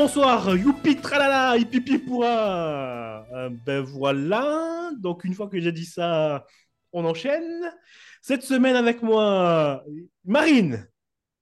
[0.00, 3.24] Bonsoir, youpi tralala, hipipi pourra.
[3.32, 6.44] Euh, ben voilà, donc une fois que j'ai dit ça,
[6.92, 7.72] on enchaîne.
[8.20, 9.82] Cette semaine avec moi,
[10.26, 10.86] Marine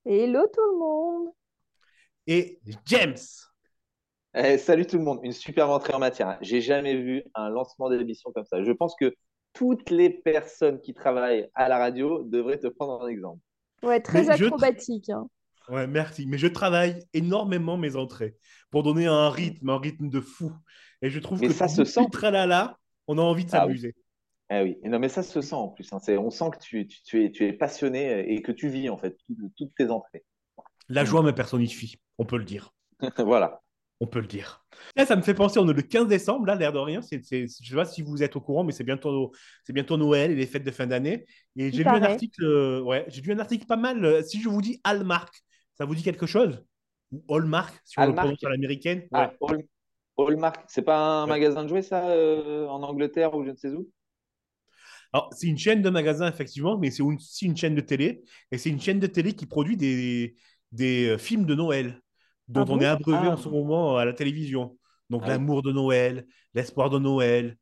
[0.05, 1.33] Hello tout le monde.
[2.27, 3.17] et James.
[4.33, 6.37] Eh, salut tout le monde, une super entrée en matière.
[6.39, 8.63] J'ai jamais vu un lancement d'émission comme ça.
[8.63, 9.13] Je pense que
[9.51, 13.41] toutes les personnes qui travaillent à la radio devraient te prendre en exemple.
[13.83, 15.09] Ouais, très Mais je- acrobatique.
[15.09, 15.27] hein.
[15.69, 18.37] Ouais, merci, mais je travaille énormément mes entrées
[18.69, 20.51] pour donner un rythme, un rythme de fou.
[21.01, 22.05] Et je trouve Mais que ça se sent.
[22.11, 23.73] tralala, on a envie de Ah oui.
[23.73, 23.95] s'amuser.
[24.51, 25.91] Eh oui, Et non, mais ça se sent en plus.
[25.91, 25.99] hein.
[26.19, 28.97] On sent que tu, tu- tu es, tu es passionné et que tu vis en
[28.97, 30.23] fait tout- toutes tes entrées.
[30.89, 32.73] La joie me personnifie, on peut le dire.
[33.19, 33.61] voilà.
[34.01, 34.65] On peut le dire.
[34.97, 36.99] Là, ça me fait penser, on est le 15 décembre, là, l'air de rien.
[37.09, 39.31] Je ne sais pas si vous êtes au courant, mais c'est bientôt,
[39.63, 41.25] c'est bientôt Noël et les fêtes de fin d'année.
[41.55, 44.03] Et j'ai Il lu un article, euh, ouais, j'ai lu un article pas mal.
[44.03, 45.33] euh, si je vous dis Hallmark,
[45.77, 46.63] ça vous dit quelque chose?
[47.11, 49.07] Ou Hallmark, si on le prononce à l'américaine?
[49.11, 49.29] Ouais.
[49.29, 49.67] Ah, Hall-
[50.17, 51.35] Hallmark, c'est pas un Ouais.
[51.35, 53.89] magasin de jouets ça euh, en Angleterre ou je ne sais où?
[55.13, 58.23] Alors, c'est une chaîne de magasins, effectivement, mais c'est aussi une chaîne de télé.
[58.51, 60.35] Et c'est une chaîne de télé qui produit des,
[60.71, 62.01] des euh, films de Noël,
[62.47, 62.81] dont Ah on bon?
[62.81, 63.29] est abreuvé Ah.
[63.29, 64.77] en ce moment à la télévision.
[65.09, 67.57] Donc, Ah l'amour de Noël, l'espoir de Noël.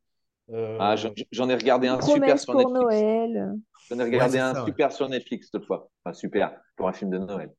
[0.50, 0.96] euh, Ah,
[1.32, 3.06] j'en ai regardé un super sur Netflix.
[3.24, 3.54] Noël.
[3.90, 4.74] J'en ai regardé un ça, ouais.
[4.74, 5.90] super sur Netflix cette fois.
[6.04, 7.52] Enfin, super pour un film de Noël.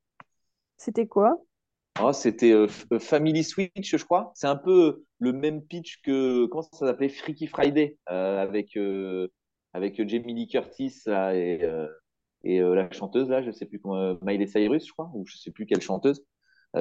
[0.77, 1.41] C'était quoi?
[2.01, 4.31] Oh, c'était euh, euh, Family Switch, je crois.
[4.35, 7.09] C'est un peu le même pitch que comment ça s'appelait?
[7.09, 9.29] Freaky Friday euh, avec euh,
[9.73, 11.87] avec Jamie Lee Curtis là, et euh,
[12.43, 15.25] et euh, la chanteuse là, je sais plus comment, euh, Miley Cyrus, je crois, ou
[15.25, 16.23] je sais plus quelle chanteuse, euh,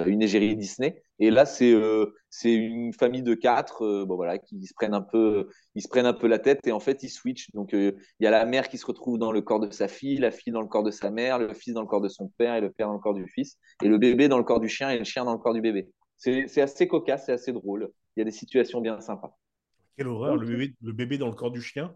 [0.06, 1.03] une égérie Disney.
[1.19, 4.94] Et là, c'est euh, c'est une famille de quatre, euh, bon voilà, qui se prennent
[4.94, 7.50] un peu ils se prennent un peu la tête et en fait ils switchent.
[7.53, 9.88] Donc euh, il y a la mère qui se retrouve dans le corps de sa
[9.88, 12.09] fille, la fille dans le corps de sa mère, le fils dans le corps de
[12.09, 14.44] son père et le père dans le corps du fils et le bébé dans le
[14.44, 15.88] corps du chien et le chien dans le corps du bébé.
[16.16, 17.91] C'est c'est assez cocasse, c'est assez drôle.
[18.16, 19.37] Il y a des situations bien sympas.
[19.97, 21.94] Quelle horreur, le bébé, le bébé dans le corps du chien.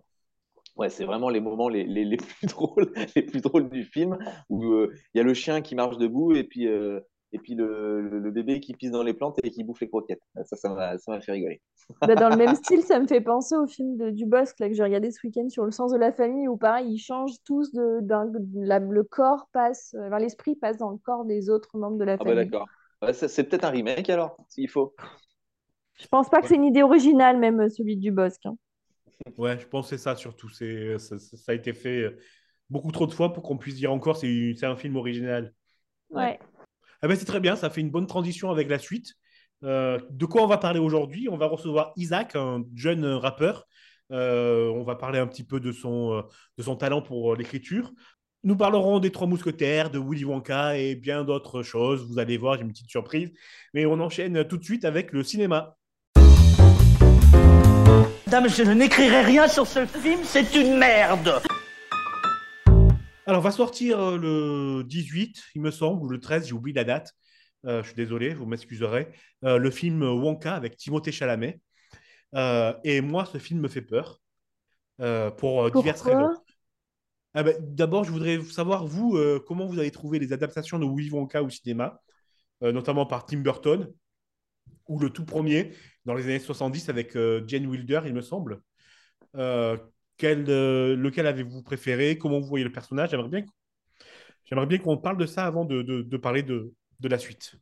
[0.77, 4.17] Ouais, c'est vraiment les moments les, les, les plus drôles, les plus drôles du film
[4.49, 7.01] où euh, il y a le chien qui marche debout et puis euh,
[7.33, 9.89] et puis le, le, le bébé qui pisse dans les plantes et qui bouffe les
[9.89, 10.23] croquettes.
[10.45, 11.61] Ça, ça m'a ça m'a fait rigoler.
[12.05, 14.75] Bah, dans le même style, ça me fait penser au film de Dubosc là, que
[14.75, 17.73] j'ai regardé ce week-end sur le sens de la famille, où pareil, ils changent tous
[17.73, 18.01] de,
[18.65, 22.05] la- le corps passe, euh, enfin, l'esprit passe dans le corps des autres membres de
[22.05, 22.35] la Ah bah famille.
[22.35, 22.67] d'accord.
[23.03, 24.95] Ouais, c'est peut-être un remake alors, s'il faut.
[26.01, 28.47] Je pense pas que c'est une idée originale, même euh, celui de Dubosc.
[28.47, 28.57] hein.
[29.37, 30.49] Ouais, je pense que c'est ça surtout.
[30.49, 31.17] C'est, ça,
[31.53, 32.19] a été fait euh,
[32.71, 35.55] beaucoup trop de fois pour qu'on puisse dire encore c'est c'est un film original.
[36.11, 36.39] Ouais.
[37.01, 39.15] Ah ben, c'est très bien, ça fait une bonne transition avec la suite.
[39.63, 41.29] Euh, de quoi on va parler aujourd'hui?
[41.31, 43.67] On va recevoir Isaac, un jeune rappeur.
[44.11, 46.23] Euh, on va parler un petit peu de son, euh,
[46.57, 47.93] de son talent pour euh, l'écriture.
[48.43, 52.05] Nous parlerons des Trois Mousquetaires, de Willy Wonka et bien d'autres choses.
[52.09, 53.31] Vous allez voir, j'ai une petite surprise.
[53.75, 55.77] Mais on enchaîne tout de suite avec le cinéma.
[58.27, 61.41] Dame, je n'écrirai rien sur ce film, c'est une merde.
[63.29, 66.85] Alors, va sortir euh, le 18, il me semble, ou le 13, j'ai oublié la
[66.85, 67.13] date.
[67.67, 69.09] Euh, je suis désolé, vous m'excuserez.
[69.45, 71.61] Euh, le film Wonka avec Timothée Chalamet.
[72.35, 74.23] Euh, et moi, ce film me fait peur
[75.37, 76.33] pour diverses raisons.
[77.35, 81.11] Ah ben, D'abord, je voudrais savoir, vous, comment vous avez trouvé les adaptations de Willy
[81.11, 82.01] Wonka au cinéma,
[82.63, 83.93] notamment par Tim Burton,
[84.87, 85.75] ou le tout premier,
[86.07, 87.13] dans les années 70, avec
[87.47, 88.63] Jane Wilder, il me semble.
[90.27, 93.45] Euh, quel, euh, lequel avez-vous préféré Comment vous voyez le personnage J'aimerais bien,
[94.45, 97.55] j'aimerais bien qu'on parle de ça avant de, de- de parler de, de la suite.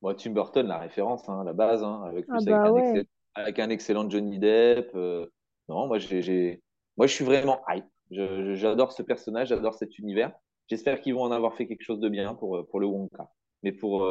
[0.00, 3.02] Bon, Tim Burton, la référence, hein, la base, hein, avec, Ah bah avec, un ouais.
[3.02, 4.90] excell- avec un excellent Johnny Depp.
[4.94, 5.26] euh,
[5.68, 6.62] non, moi, j'ai, j'ai-
[6.96, 7.84] moi, je suis vraiment hype.
[8.10, 10.32] Je- je- j'adore ce personnage, j'adore cet univers.
[10.68, 13.30] J'espère qu'ils vont en avoir fait quelque chose de bien pour, euh, pour le Wonka.
[13.62, 14.02] Mais pour,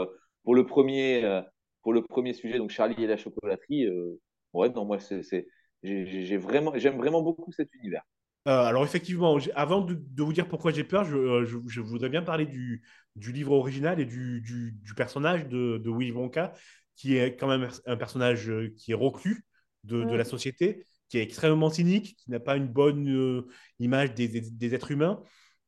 [0.44, 1.42] pour, le premier,
[1.84, 4.20] pour le premier sujet, donc Charlie et la chocolaterie, euh,
[4.54, 5.46] ouais, non, moi, c'est, c'est,
[5.84, 8.04] j'ai, vraiment, j'aime vraiment beaucoup cet univers.
[8.48, 11.80] Euh, alors effectivement, avant de, de vous dire pourquoi j'ai peur, je, euh, je- je
[11.82, 12.82] voudrais bien parler du,
[13.16, 16.54] du livre original et du, du- du personnage de, de Willy Wonka,
[16.96, 19.46] qui est quand même un personnage euh, qui est reclus
[19.84, 23.48] de, de la société, qui est extrêmement cynique, qui n'a pas une bonne euh,
[23.80, 25.22] image des, des- des êtres humains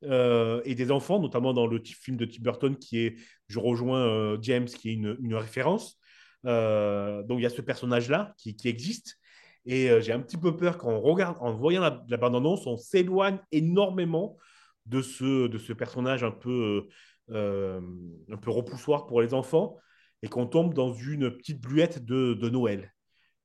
[0.03, 3.15] euh, et des enfants, notamment dans le film de Tim Burton, qui est,
[3.47, 5.99] je rejoins euh, James, qui est une, une référence.
[6.45, 9.17] Euh, donc il y a ce personnage-là qui, qui existe.
[9.65, 13.39] Et euh, j'ai un petit peu peur qu'en regarde, en voyant la, bande-annonce, on s'éloigne
[13.51, 14.37] énormément
[14.85, 16.87] de ce, de ce personnage un peu,
[17.29, 17.81] euh,
[18.29, 19.77] un peu repoussoir pour les enfants
[20.21, 22.93] et qu'on tombe dans une petite bluette de, de Noël.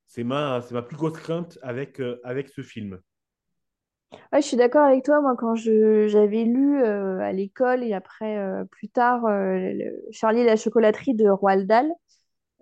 [0.07, 3.01] C'est ma, ma plus grosse crainte avec, euh, avec ce film.
[4.33, 5.21] Je suis d'accord avec toi.
[5.21, 9.73] Moi, quand j'avais lu euh, à l'école et après, euh, plus tard, euh,
[10.11, 11.91] Charlie et la chocolaterie de Roald Dahl,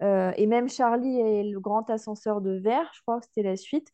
[0.03, 3.57] euh, et même Charlie et le grand ascenseur de verre, je crois que c'était la
[3.57, 3.89] suite,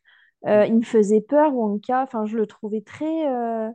[0.45, 2.03] euh, il me faisait peur, Wonka.
[2.03, 3.27] Enfin, je le trouvais très.
[3.31, 3.69] euh,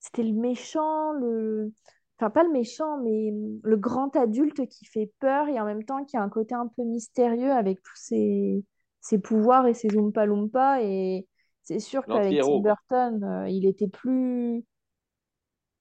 [0.00, 1.72] C'était le méchant, le.
[2.18, 3.32] Enfin, pas le méchant, mais
[3.62, 6.68] le grand adulte qui fait peur et en même temps qui a un côté un
[6.68, 8.64] peu mystérieux avec tous ses,
[9.00, 10.82] ses pouvoirs et ses Oompa Loompa.
[10.82, 11.26] Et
[11.62, 12.60] c'est sûr qu'avec Tim.
[12.60, 14.64] Burton, il était plus.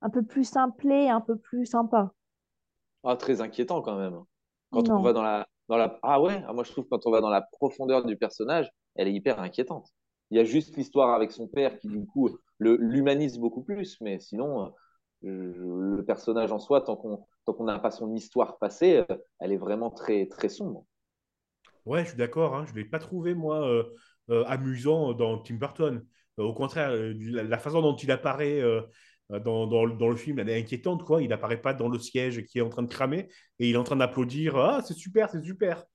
[0.02, 2.14] un peu plus simplé, un peu plus sympa.
[3.04, 4.24] Ah, très inquiétant quand même.
[4.72, 5.48] Quand on va dans la,
[6.04, 9.08] Ah ouais, ah, moi je trouve quand on va dans la profondeur du personnage, elle
[9.08, 9.90] est hyper inquiétante.
[10.30, 12.30] Il y a juste l'histoire avec son père qui du coup
[12.60, 14.74] l'humanise beaucoup plus, mais sinon,
[15.24, 19.58] euh, le personnage en soi, tant qu'on n'a pas son histoire passée, euh, elle est
[19.58, 20.86] vraiment très, très sombre.
[21.86, 22.56] Ouais, je suis d'accord.
[22.56, 22.66] hein.
[22.68, 23.68] Je ne l'ai pas trouvé, moi,
[24.30, 26.06] euh, amusant dans Tim Burton.
[26.38, 28.62] Au contraire, la, façon dont il apparaît
[29.40, 31.22] dans, dans dans le film, elle est inquiétante, quoi.
[31.22, 33.30] Il n'apparaît pas dans le siège qui est en train de cramer
[33.60, 34.56] et il est en train d'applaudir.
[34.58, 35.86] Ah, c'est super, c'est super.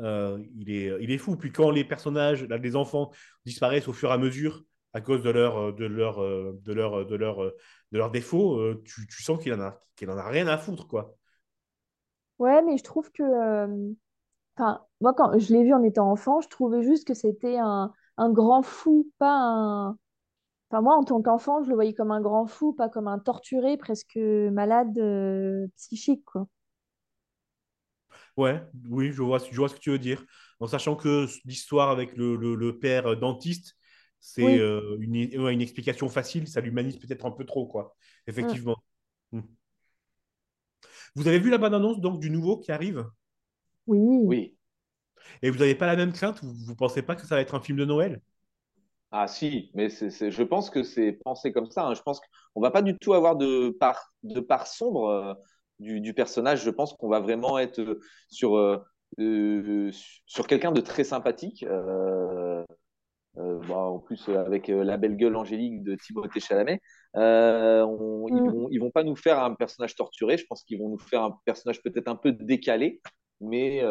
[0.00, 1.36] Euh, il est, il est fou.
[1.36, 3.10] Puis quand les personnages, là, les enfants,
[3.44, 4.64] disparaissent au fur et à mesure
[4.94, 7.56] à cause de leur, de leur, euh, de leur, de leur, euh,
[7.92, 10.86] de leurs défauts, euh, tu, tu sens qu'il en a, en a rien à foutre,
[10.88, 11.16] quoi.
[12.38, 13.22] Ouais, mais je trouve que.
[13.22, 13.92] euh,
[15.00, 18.30] moi, quand je l'ai vu en étant enfant, je trouvais juste que c'était un, un
[18.32, 19.98] grand fou, pas un.
[20.70, 23.18] Enfin, moi, en tant qu'enfant, je le voyais comme un grand fou, pas comme un
[23.18, 26.46] torturé, presque malade euh, psychique, quoi.
[28.36, 30.24] Ouais, oui, je vois, je vois ce que tu veux dire.
[30.60, 33.76] En sachant que l'histoire avec le, le- le père dentiste,
[34.20, 34.58] c'est Oui.
[34.58, 37.96] euh, une, une explication facile, ça l'humanise peut-être un peu trop, quoi.
[38.40, 38.58] Mm.
[38.58, 38.76] Effectivement.
[39.32, 39.40] Mm.
[41.14, 43.04] Vous avez vu la bande-annonce donc du nouveau qui arrive?
[43.86, 43.98] Oui.
[44.26, 44.56] Oui.
[45.42, 46.40] et vous n'avez pas la même crainte?
[46.42, 48.20] Vous ne pensez pas que ça va être un film de Noël?
[49.10, 51.84] Ah si, mais c'est, c'est- je pense que c'est pensé comme ça.
[51.86, 51.94] hein.
[51.94, 55.34] Je pense qu'on va pas du tout avoir de part, de part sombre euh,
[55.78, 56.62] du, du personnage.
[56.62, 58.78] Je pense qu'on va vraiment être euh, sur, euh,
[60.26, 61.64] sur quelqu'un de très sympathique.
[61.64, 62.64] Euh,
[63.36, 66.80] bon, en plus, avec la belle gueule angélique de Timothée Chalamet,
[67.14, 68.50] on- ils Mm.
[68.50, 70.36] vont, ils vont pas nous faire un personnage torturé.
[70.36, 73.00] Je pense qu'ils vont nous faire un personnage peut-être un peu décalé,
[73.40, 73.82] mais,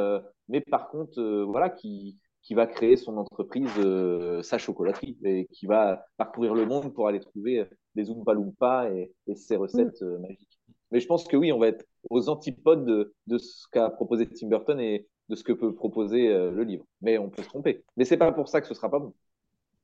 [0.49, 2.17] mais par contre, voilà, qui,
[2.47, 7.07] qui va créer son entreprise, euh, sa chocolaterie, et qui va parcourir le monde pour
[7.07, 7.65] aller trouver
[7.95, 9.89] des Oompa Loompa et, et ses Mm.
[9.89, 10.59] recettes euh, magiques.
[10.91, 14.27] Mais je pense que oui, on va être aux antipodes de, de ce qu'a proposé
[14.29, 16.85] Tim Burton et de ce que peut proposer euh, le livre.
[17.01, 17.83] Mais on peut se tromper.
[17.97, 19.13] Mais c'est pas pour ça que ce sera pas bon.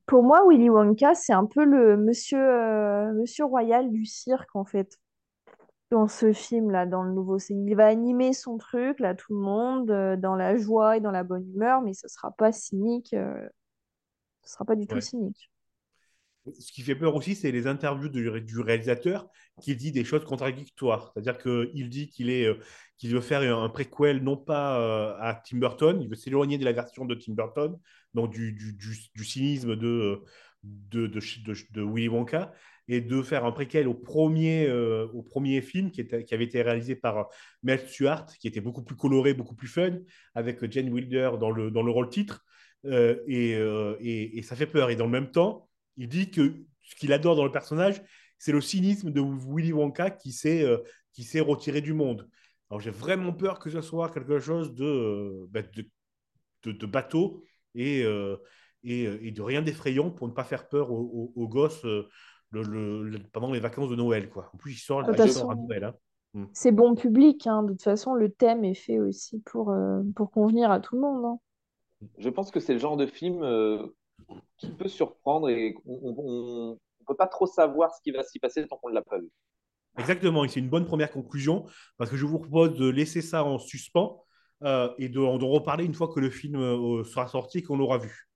[0.06, 4.64] Pour moi, Willy Wonka, c'est un peu le monsieur, euh, monsieur royal du cirque, en
[4.64, 4.98] fait,
[5.90, 7.38] dans ce film-là, dans le nouveau.
[7.50, 11.10] Il va animer son truc, là, tout le monde, euh, dans la joie et dans
[11.10, 13.48] la bonne humeur, mais ce sera pas cynique, euh,
[14.44, 15.00] ce sera pas du tout Ouais.
[15.00, 15.50] cynique.
[16.60, 19.26] Ce qui fait peur aussi, c'est les interviews du, du réalisateur
[19.62, 21.10] qui dit des choses contradictoires.
[21.14, 22.58] C'est-à-dire qu'il dit qu'il est, euh,
[22.98, 26.72] qu'il veut faire un préquel non pas à Tim Burton, il veut s'éloigner de la
[26.72, 27.78] version de Tim Burton,
[28.12, 30.22] donc du, du, du, cynisme de,
[30.64, 32.52] de, de, de, de Willy Wonka,
[32.88, 36.02] et de faire un préquel au premier, euh, au premier film qui,
[36.32, 37.28] avait été réalisé par
[37.62, 39.98] Mel Stuart, qui était beaucoup plus coloré, beaucoup plus fun,
[40.34, 42.44] avec Jane Wilder dans le, dans le rôle titre.
[42.84, 44.90] Euh, et, euh, et, ça fait peur.
[44.90, 48.02] Et dans le même temps, il dit que ce qu'il adore dans le personnage,
[48.38, 50.78] c'est le cynisme de Willy Wonka qui s'est euh,
[51.12, 52.28] s'est retiré du monde.
[52.70, 55.60] Alors j'ai vraiment peur que ce soit quelque chose de, euh, bah,
[56.64, 58.36] de, bateau et, euh,
[58.82, 62.08] et, et, de rien d'effrayant pour ne pas faire peur aux, gosses euh,
[62.54, 64.30] le, le, le, pendant les vacances de Noël.
[64.30, 64.50] Quoi.
[64.54, 65.84] En plus, il sort, il à Noël.
[65.84, 65.94] Hein.
[66.34, 66.44] Mm.
[66.52, 67.62] c'est bon public, hein.
[67.62, 71.00] De toute façon, le thème est fait aussi pour, euh, pour convenir à tout le
[71.02, 71.24] monde.
[71.24, 71.38] hein.
[72.18, 73.86] Je pense que c'est le genre de film euh,
[74.56, 78.66] qui peut surprendre et on ne peut pas trop savoir ce qui va s'y passer
[78.66, 79.30] tant qu'on ne l'a pas vu.
[79.96, 81.66] Exactement, et c'est une bonne première conclusion
[81.98, 84.24] parce que je vous propose de laisser ça en suspens
[84.64, 87.76] euh, et de, de reparler une fois que le film euh, sera sorti et qu'on
[87.76, 88.28] l'aura vu.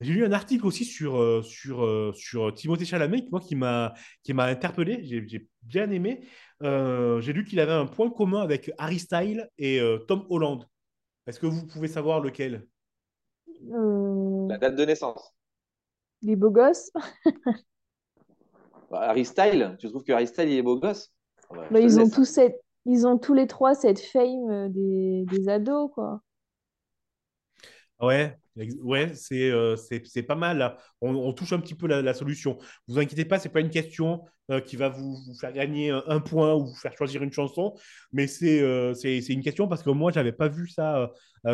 [0.00, 3.92] J'ai lu un article aussi sur, euh, sur, euh, sur Timothée Chalamet, moi, qui m'a
[4.22, 6.26] qui m'a interpellé, j'ai bien aimé.
[6.62, 10.64] Euh, j'ai lu qu'il avait un point commun avec Harry Styles et euh, Tom Holland.
[11.26, 12.66] Est-ce que vous pouvez savoir lequel?
[13.70, 15.34] Euh, La date de naissance.
[16.22, 16.90] les beaux gosses.
[18.90, 21.12] Bah, Harry Styles, tu trouves que Harry Styles il est beau gosse?
[21.70, 22.58] Bah, ils, ont tous cette...
[22.86, 26.22] ils ont tous les trois cette fame des, des ados, quoi.
[28.00, 28.34] Ouais,
[28.82, 30.76] ouais, c'est euh, c'est pas mal.
[31.02, 32.58] On, on, touche un petit peu la, la solution.
[32.88, 36.54] Vous inquiétez pas, c'est pas une question euh, qui va vous, faire gagner un, point
[36.54, 37.74] ou vous faire choisir une chanson,
[38.12, 41.10] mais c'est euh, une question parce que moi, j'avais pas vu ça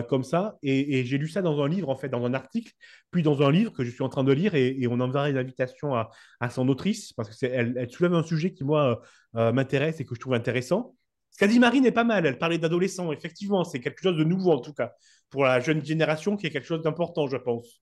[0.09, 2.73] comme ça et, j'ai lu ça dans un livre, en fait, dans un article,
[3.11, 5.38] puis dans un livre que je suis en train de lire et, on enverra une
[5.38, 6.11] invitation à,
[6.41, 9.03] à son autrice parce qu'elle elle soulève un sujet qui, moi,
[9.35, 10.95] m'intéresse et que je trouve intéressant
[11.31, 12.25] Ce qu'a dit Marine est pas mal.
[12.25, 13.12] Elle parlait d'adolescents.
[13.12, 14.93] Effectivement, c'est quelque chose de nouveau, en tout cas,
[15.30, 17.80] pour la jeune génération, qui est quelque chose d'important, je pense.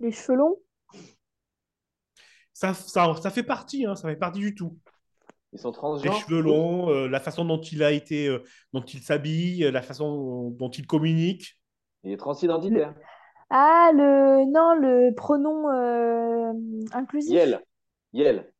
[0.00, 0.58] Les cheveux longs?
[2.52, 4.78] Ça, ça, ça fait partie, hein, ça fait partie du tout.
[5.52, 6.14] Ils sont Les transgenres.
[6.14, 9.82] cheveux longs, euh, la façon dont il a été, euh, dont il s'habille, euh, la
[9.82, 11.58] façon dont il communique.
[12.04, 12.94] Il est transidentitaire.
[13.50, 14.50] Ah, le...
[14.50, 16.52] Non, le pronom euh,
[16.92, 17.32] inclusif.
[17.32, 17.60] Yel.
[18.12, 18.51] Yel.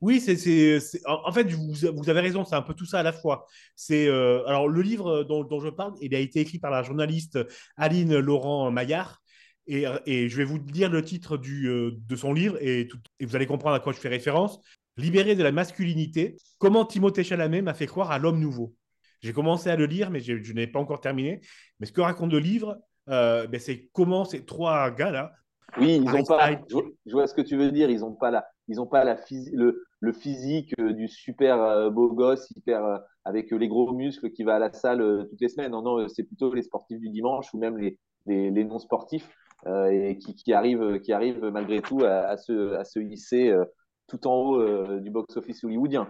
[0.00, 3.12] Oui, c'est, en, fait, vous, vous avez raison, c'est un peu tout ça à la
[3.12, 3.46] fois.
[3.76, 6.82] C'est, euh, alors, le livre dont, dont je parle, il a été écrit par la
[6.82, 7.38] journaliste
[7.76, 9.20] Aline Laurent Maillard.
[9.66, 12.98] Et, et je vais vous dire le titre du, euh, de son livre et, tout-
[13.20, 14.58] et vous allez comprendre à quoi je fais référence.
[14.96, 18.74] Libéré de la masculinité, comment Timothée Chalamet m'a fait croire à l'homme nouveau?
[19.22, 21.40] J'ai commencé à le lire, mais je n'ai pas encore terminé.
[21.78, 22.78] Mais ce que raconte le livre,
[23.10, 25.32] euh, ben, c'est comment ces trois gars-là,
[25.78, 26.50] Oui, ils Harry ont pas.
[26.68, 27.90] Je vois, je vois ce que tu veux dire.
[27.90, 28.46] Ils ont pas la.
[28.70, 29.18] Ils ont pas la
[29.52, 33.92] le, le physique euh, du super euh, beau gosse, hyper euh, avec euh, les gros
[33.92, 35.72] muscles qui va à la salle euh, toutes les semaines.
[35.72, 39.28] Non, non, c'est plutôt les sportifs du dimanche ou même les, les, les non sportifs
[39.66, 43.50] euh, et qui, qui arrivent, qui arrivent malgré tout à, à se, à se hisser
[43.50, 43.64] euh,
[44.06, 46.08] tout en haut euh, du box-office hollywoodien.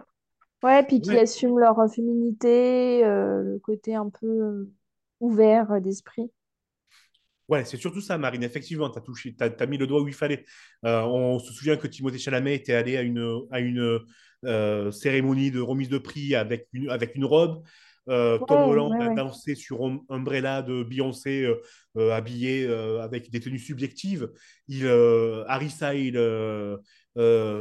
[0.62, 4.69] Ouais, puis qui assument leur féminité, euh, le côté un peu
[5.21, 6.31] ouvert d'esprit.
[7.50, 8.45] Ouais, c'est surtout ça, Marine.
[8.45, 9.35] Effectivement, tu as touché,
[9.69, 10.45] mis le doigt où il fallait.
[10.87, 13.99] Euh, on se souvient que Timothée Chalamet était allé à une, à une
[14.45, 17.64] euh, cérémonie de remise de prix avec une, avec une robe.
[18.09, 21.45] Euh, Tom Ouais, Holland ouais, a dansé sur Um- Umbrella de Beyoncé,
[21.97, 24.30] euh, habillé euh, avec des tenues subjectives.
[24.69, 24.87] Il,
[25.49, 26.19] Harry Styles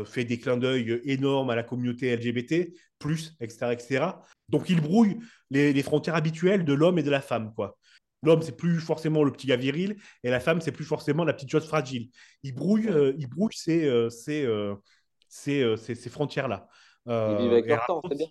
[0.05, 4.05] fait des clins d'œil énormes à la communauté LGBT, plus, etc., etc.
[4.49, 5.17] Donc, il brouille
[5.49, 7.78] les, les frontières habituelles de l'homme et de la femme, quoi.
[8.21, 11.33] L'homme, c'est plus forcément le petit gars viril, et la femme, c'est plus forcément la
[11.33, 12.09] petite chose fragile.
[12.43, 14.75] Il brouille, euh, il brouille ces, euh, ces, euh,
[15.29, 16.67] ces, ces- ces frontières-là.
[17.07, 18.27] Ils vivent avec leur temps, c'est bien.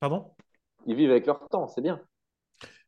[0.00, 0.34] Pardon?
[0.86, 2.00] Ils vivent avec leur temps, c'est bien.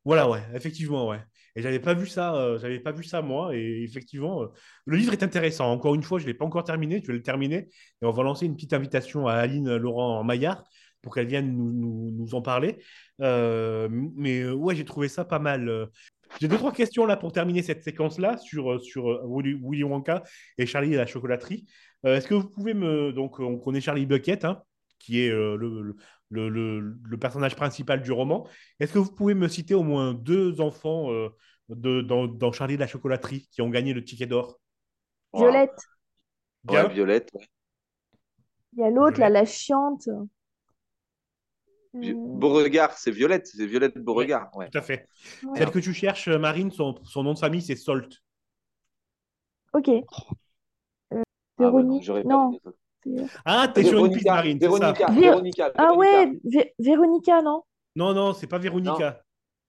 [0.04, 1.20] Voilà, ouais, effectivement, ouais.
[1.54, 4.48] Et j'avais pas vu ça, j'avais pas vu ça moi, et effectivement,
[4.86, 5.70] le livre est intéressant.
[5.70, 7.68] Encore une fois, je l'ai pas encore terminé, je vais le terminer,
[8.00, 10.64] et on va lancer une petite invitation à Aline Laurent Maillard
[11.02, 12.78] pour qu'elle vienne nous, nous, nous en parler.
[13.20, 15.88] Euh, mais ouais, j'ai trouvé ça pas mal.
[16.32, 16.38] Euh.
[16.40, 20.22] J'ai deux trois questions là pour terminer cette séquence-là sur sur euh, Willy, Willy Wonka
[20.58, 21.66] et Charlie et la chocolaterie.
[22.04, 24.62] Euh, Est-ce que vous pouvez me donc on connaît Charlie Bucket, hein,
[24.98, 25.94] qui est euh, le,
[26.30, 28.48] le, le, le personnage principal du roman.
[28.80, 31.28] Est-ce que vous pouvez me citer au moins deux enfants euh,
[31.68, 34.58] de, dans, dans Charlie et la chocolaterie qui ont gagné le ticket d'or?
[35.34, 35.78] Violette.
[36.64, 36.84] Bien.
[36.86, 37.30] Ouais, Violette.
[37.34, 37.46] ouais.
[38.74, 40.08] Il y a l'autre, là, la chiante.
[41.94, 44.50] Euh, Beauregard, c'est Violette, c'est Violette Beauregard.
[44.56, 44.68] Ouais.
[44.70, 45.06] Tout à fait.
[45.44, 45.58] ouais.
[45.58, 48.22] Celle que tu cherches, euh, Marine, son, son nom de famille, c'est Solt.
[49.74, 49.88] Ok.
[49.88, 50.02] Euh,
[51.10, 51.24] Ah, bah
[51.58, 52.02] Véronique.
[52.02, 52.50] j'aurais pas non.
[52.50, 52.70] dit ça.
[53.04, 56.72] c'est- Ah, t'es sur une piste, Marine, c'est ça Véronica, Vé- Véronica, Ah ouais, Vé-
[56.78, 57.62] Véronica, non?
[57.96, 59.22] Non, non, c'est pas Véronica.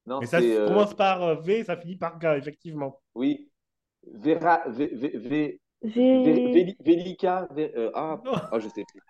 [0.06, 3.00] Non, Mais ça euh, commence par euh, V, ça finit par K, effectivement.
[3.16, 3.50] Oui.
[4.06, 8.34] Vera, Vé, Vé, Vé, Vé- Vé- Véli- Vélika, Vé- euh, ah, Non.
[8.52, 9.02] ah, je sais plus.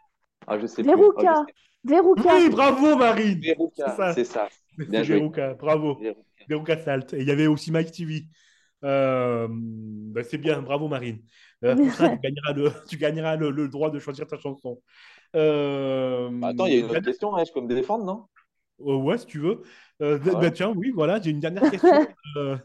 [0.48, 1.22] Ah, je sais Veruca.
[1.22, 1.28] plus.
[1.28, 2.36] Ah, je sais Veruca.
[2.36, 4.14] Oui, bravo, Marine C'est ça.
[4.14, 4.48] c'est ça.
[4.78, 5.16] C'est Bien joué.
[5.20, 6.02] Véruca, bravo.
[6.48, 7.14] Veruca Salt.
[7.14, 8.24] Et il y avait aussi Mike TV.
[8.84, 11.20] Euh, bah, c'est bien, bravo Marine.
[11.64, 14.82] Euh, pour ça, tu gagneras, le, tu gagneras le, le droit de choisir ta chanson.
[15.36, 18.26] Euh, Bah, Attends, il y a une autre question, hein, je peux me défendre, non?
[18.82, 19.62] Euh, ouais, si tu veux.
[20.02, 20.42] Euh, Ah ouais.
[20.42, 21.90] bah, tiens, oui, voilà, j'ai une dernière question.
[22.36, 22.58] Euh,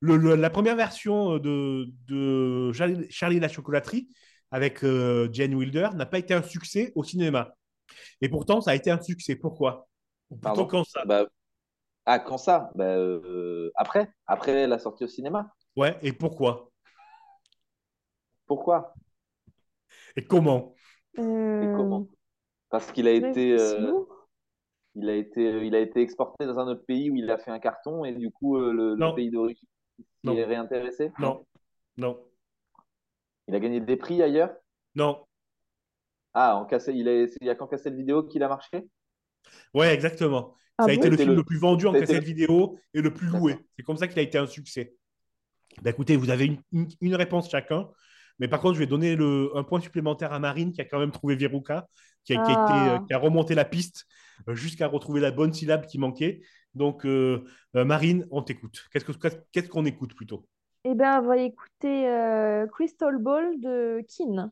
[0.00, 4.08] le- le- la première version de, de Charlie, Charlie et la chocolaterie
[4.52, 7.54] avec euh, Jane Wilder n'a pas été un succès au cinéma.
[8.20, 9.34] Et pourtant, ça a été un succès.
[9.34, 9.88] Pourquoi?
[10.40, 11.04] Plutôt quand ça?
[11.04, 11.26] Bah,
[12.06, 12.70] Ah, quand ça?
[12.74, 14.08] Bah, euh, Après.
[14.26, 15.52] Après la sortie au cinéma.
[15.76, 16.70] Ouais, et pourquoi?
[18.46, 18.94] Pourquoi?
[20.16, 20.74] Et comment?
[21.18, 22.06] Euh, Et comment?
[22.70, 23.92] Parce qu'il a été, euh,
[24.94, 27.50] il a été, il a été exporté dans un autre pays où il a fait
[27.50, 29.68] un carton et du coup euh, le, pays d'origine
[30.24, 31.12] il est réintéressé?
[31.18, 31.44] Non,
[31.96, 32.18] non,
[33.48, 34.52] Il a gagné des prix ailleurs?
[34.94, 35.26] non.
[36.34, 38.84] Ah, en cassette, il a, il y a qu'en cassette vidéo qu'il a marché?
[39.74, 40.54] Ouais, exactement.
[40.78, 41.00] Ah ça a bon?
[41.00, 43.56] été le film le- le plus vendu en cassette le- vidéo et le plus loué.
[43.76, 44.94] C'est comme ça qu'il a été un succès.
[45.82, 47.88] Bah, écoutez, vous avez une, une- une réponse chacun.
[48.38, 50.98] Mais par contre, je vais donner le, un point supplémentaire à Marine qui a quand
[50.98, 51.86] même trouvé Veruca,
[52.24, 53.04] qui a, qui a été, Ah.
[53.06, 54.06] qui a remonté la piste
[54.48, 56.40] euh, jusqu'à retrouver la bonne syllabe qui manquait.
[56.74, 57.44] Donc, euh,
[57.76, 58.84] euh, Marine, on t'écoute.
[58.92, 60.46] Qu'est-ce que- qu'est-ce qu'est-ce qu'on écoute plutôt?
[60.84, 64.50] Eh bien, on va écouter euh, Crystal Ball de Keane.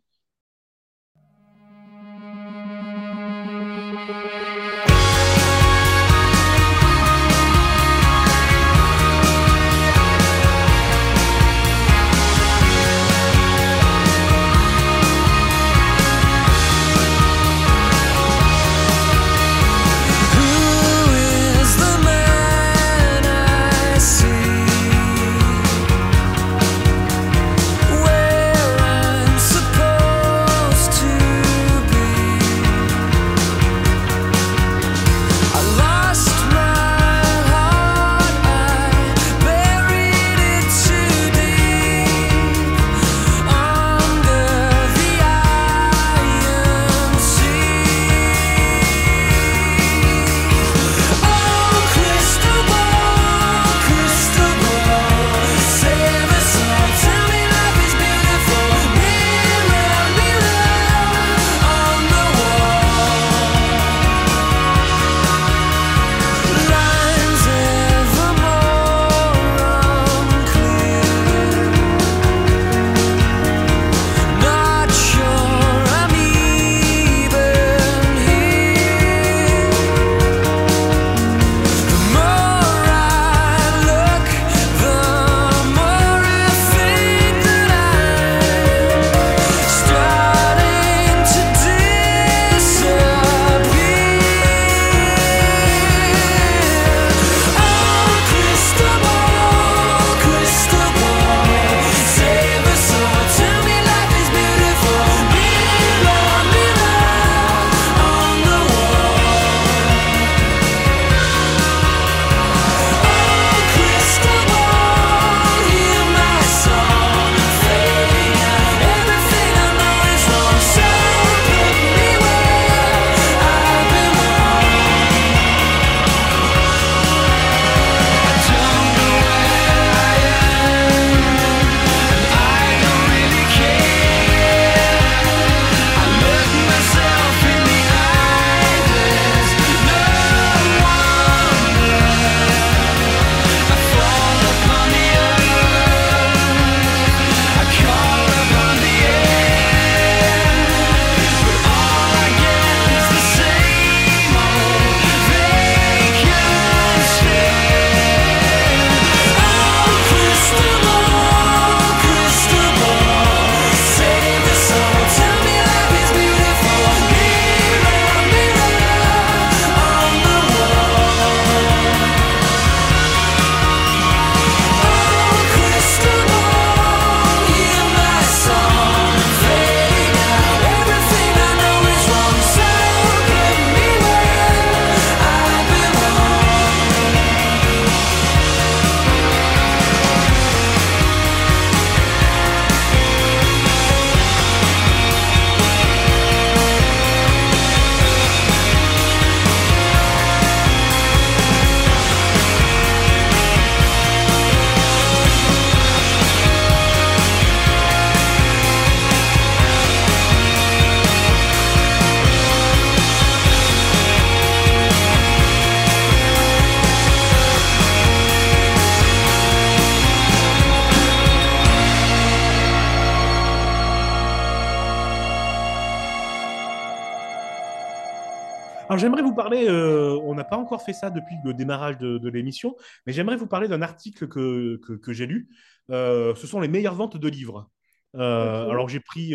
[229.00, 232.28] J'aimerais vous parler, euh, on n'a pas encore fait ça depuis le démarrage de, de
[232.28, 235.49] l'émission, mais j'aimerais vous parler d'un article que, que, que j'ai lu.
[235.91, 237.69] Euh, ce sont les meilleures ventes de livres.
[238.15, 238.69] Euh.
[238.69, 239.34] Alors j'ai pris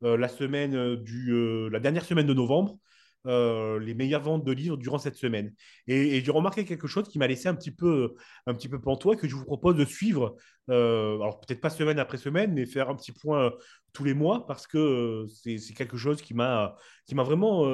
[0.00, 2.78] la semaine du, la dernière semaine de novembre,
[3.26, 5.52] les meilleures ventes de livres durant cette semaine.
[5.86, 8.14] Et, et j'ai remarqué quelque chose qui m'a laissé un petit peu,
[8.46, 10.36] un petit peu pantois, que je vous propose de suivre.
[10.68, 13.52] Alors peut-être pas semaine après semaine, mais faire un petit point
[13.92, 16.76] tous les mois, parce que c'est quelque chose qui m'a
[17.06, 17.64] qui m'a vraiment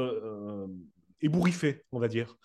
[1.23, 2.37] ébouriffé, on va dire.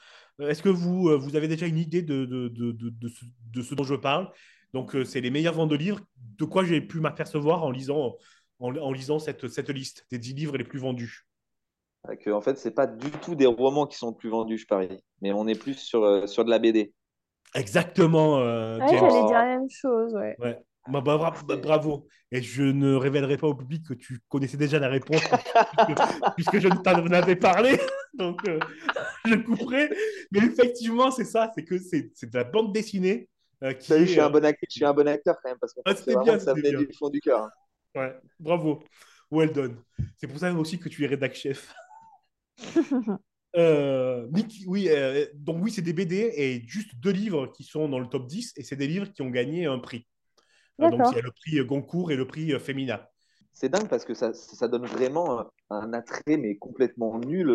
[0.41, 3.07] Euh, Est-ce que vous, euh, vous avez déjà une idée de, de, de, de, de
[3.07, 4.31] ce, de ce dont je parle?
[4.73, 6.01] Donc, euh, c'est les meilleures ventes de livres.
[6.37, 8.17] De quoi j'ai pu m'apercevoir en lisant,
[8.59, 11.25] en, en lisant cette, cette liste des 10 livres les plus vendus?
[12.23, 14.67] Que, en fait, c'est pas du tout des romans qui sont le plus vendus, je
[14.67, 14.99] parie.
[15.21, 16.93] Mais on est plus sur, sur de la BD.
[17.55, 20.35] Exactement, euh, Ouais, j'allais dire la même chose, ouais.
[20.39, 20.59] Ouais.
[20.87, 22.07] Bah, bah, bra- bah, bravo.
[22.31, 25.21] Et je ne révélerai pas au public que tu connaissais déjà la réponse
[25.71, 26.01] puisque,
[26.35, 27.79] puisque je ne t'en avais parlé.
[28.17, 28.59] Donc, euh,
[29.25, 29.89] je couperai.
[30.31, 31.51] Mais effectivement, c'est ça.
[31.55, 33.29] C'est que c'est c'est de la bande dessinée
[33.63, 35.35] euh, qui Salut, est, je suis euh, un bon acteur, je suis un bon acteur
[35.41, 36.81] quand même, parce Ah, c'était vraiment bien, que ça venait bien.
[36.85, 37.41] du fond du cœur.
[37.43, 37.51] hein.
[37.95, 38.83] Ouais, bravo.
[39.31, 39.83] Well done.
[40.17, 41.73] C'est pour ça aussi que tu es rédac chef.
[43.57, 47.87] Euh, Nick, oui, euh, donc oui, c'est des BD et juste deux livres qui sont
[47.87, 50.05] dans le top 10 et c'est des livres qui ont gagné un prix.
[50.81, 53.09] Euh, donc il y a le prix Goncourt et le prix euh, Femina.
[53.55, 57.49] C'est dingue parce que ça, ça donne vraiment un, attrait, mais complètement nul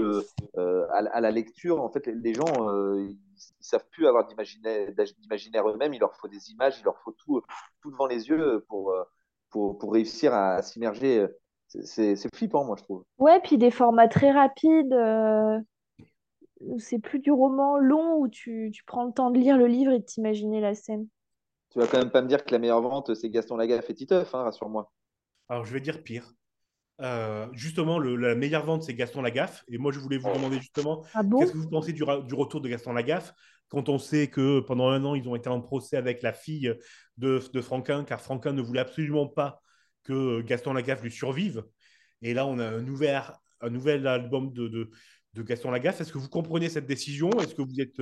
[0.56, 1.82] euh, à, à la lecture.
[1.82, 5.92] En fait, les, gens, euh, ils, ils savent plus avoir d'imaginaire eux-mêmes.
[5.92, 7.42] Il leur faut des images, il leur faut tout,
[7.82, 9.04] tout devant les yeux pour, euh,
[9.50, 11.26] pour, pour réussir à s'immerger.
[11.68, 13.04] C'est- flippant, moi, je trouve.
[13.18, 14.94] Ouais, puis des formats très rapides.
[14.94, 15.60] euh,
[16.78, 19.92] C'est plus du roman long où tu, tu prends le temps de lire le livre
[19.92, 21.06] et de t'imaginer la scène.
[21.70, 23.94] Tu vas quand même pas me dire que la meilleure vente, c'est Gaston Lagaffe et
[23.94, 24.90] Titeuf, hein, rassure-moi.
[25.50, 26.32] Alors je vais dire pire.
[27.00, 29.64] Euh, justement, le- la meilleure vente, c'est Gaston Lagaffe.
[29.68, 31.38] Et moi, je voulais vous demander justement, Ah bon?
[31.38, 33.32] qu'est-ce que vous pensez du, retour de Gaston Lagaffe?
[33.68, 36.74] Quand on sait que pendant un an, ils ont été en procès avec la fille
[37.16, 39.60] de, de Franquin, car Franquin ne voulait absolument pas
[40.04, 41.64] que Gaston Lagaffe lui survive.
[42.22, 43.22] Et là, on a un nouvel,
[43.60, 44.90] un nouvel album de, de,
[45.34, 46.00] de Gaston Lagaffe.
[46.00, 47.30] Est-ce que vous comprenez cette décision?
[47.40, 48.00] Est-ce que vous êtes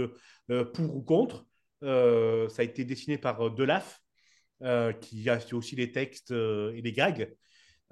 [0.51, 1.47] euh, pour ou contre?
[1.85, 4.01] Euh, Ça a été dessiné par Delaf,
[4.93, 7.35] qui a fait aussi les textes euh, et les gags.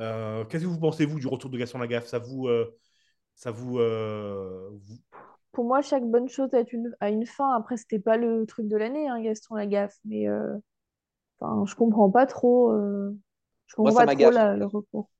[0.00, 2.06] Euh, Qu'est-ce que vous pensez, vous, du retour de Gaston Lagaffe?
[2.06, 2.48] Ça vous.
[2.48, 2.76] euh,
[3.36, 4.98] ça vous, euh, vous-
[5.52, 7.54] Pour moi, chaque bonne chose a une, a une fin.
[7.56, 9.96] Après, c'était pas le truc de l'année, hein, Gaston Lagaffe.
[10.04, 10.56] Mais euh,
[11.40, 12.72] enfin, je comprends pas trop.
[12.72, 13.16] euh,
[13.68, 15.10] je Moi, comprends ça pas trop la- le recours.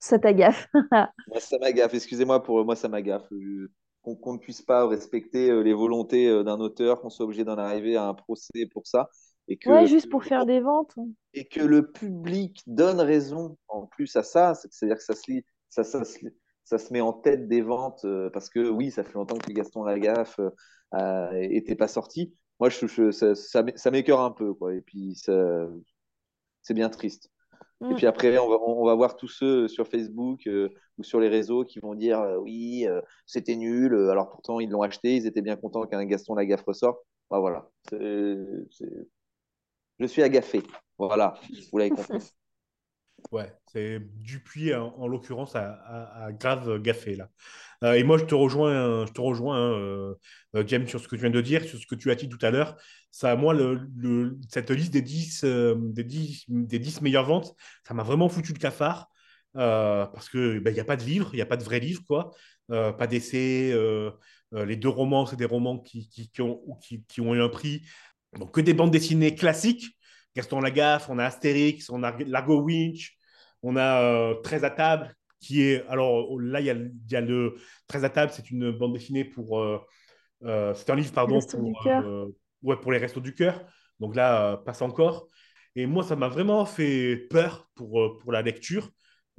[0.00, 0.68] Ça t'agaffe.
[1.26, 1.94] Moi, ça m'agaffe.
[1.94, 3.30] Excusez-moi pour moi, ça m'agaffe.
[3.32, 3.70] Euh,
[4.02, 7.58] Qu'on ne puisse pas respecter euh, les volontés euh, d'un auteur, qu'on soit obligé d'en
[7.58, 9.10] arriver à un procès pour ça,
[9.48, 10.94] et que, Ouais, juste pour faire des ventes.
[11.34, 14.54] et que le public donne raison en plus à ça.
[14.54, 16.18] C'est- C'est-à-dire que ça se, lit, ça, ça, se,
[16.64, 19.52] ça se met en tête des ventes euh, parce que oui, ça fait longtemps que
[19.52, 20.50] Gaston Lagaffe euh,
[20.94, 22.34] euh, était pas sorti.
[22.60, 24.74] Moi, je, je- ça, ça, ça m'écœure un peu, quoi.
[24.74, 25.14] Et puis,
[26.62, 27.30] c'est bien triste.
[27.80, 27.94] Et Mm.
[27.96, 31.28] puis après, on va, on va voir tous ceux sur Facebook euh, ou sur les
[31.28, 33.94] réseaux qui vont dire euh, oui, euh, c'était nul.
[34.10, 36.98] Alors pourtant, ils l'ont acheté, ils étaient bien contents qu'un Gaston Lagaffe ressorte.
[37.30, 37.70] Bah, voilà.
[37.90, 38.36] C'est-
[40.00, 40.62] Je suis agafé.
[40.98, 41.34] Voilà,
[41.70, 42.18] vous l'avez compris.
[43.30, 47.28] Ouais, c'est Dupuis, en, en l'occurrence, a, a- a grave gaffé, là.
[47.84, 50.14] Euh, et moi, je te rejoins, je te rejoins hein,
[50.56, 52.28] euh, James, sur ce que tu viens de dire, sur ce que tu as dit
[52.28, 52.76] tout à l'heure.
[53.12, 57.54] Ça, moi, le, le- cette liste des 10, euh, des 10, des 10 meilleures ventes,
[57.88, 59.08] ça m'a vraiment foutu le cafard.
[59.56, 61.64] euh, parce que ben, il n'y a pas de livre, il n'y a pas de
[61.64, 62.30] vrai livre, quoi.
[62.70, 63.70] Euh, pas d'essai.
[63.72, 64.10] euh,
[64.54, 67.42] euh, les deux romans, c'est des romans qui, qui, qui ont, qui, qui ont eu
[67.42, 67.82] un prix.
[68.36, 69.86] Donc, que des bandes dessinées classiques.
[70.36, 73.16] Gaston Lagaffe, on a Astérix, on a Largo Winch,
[73.62, 75.84] on a euh, 13 à table, qui est.
[75.88, 77.56] Alors là, il y a, il y a le
[77.88, 79.58] 13 à table, c'est une bande dessinée pour.
[79.60, 79.78] euh,
[80.44, 82.26] euh, c'est un livre, pardon, pour, euh,
[82.62, 83.64] ouais, pour les Restos du Cœur.
[84.00, 85.28] Donc là, passe encore.
[85.74, 88.90] Et moi, ça m'a vraiment fait peur pour, pour la lecture.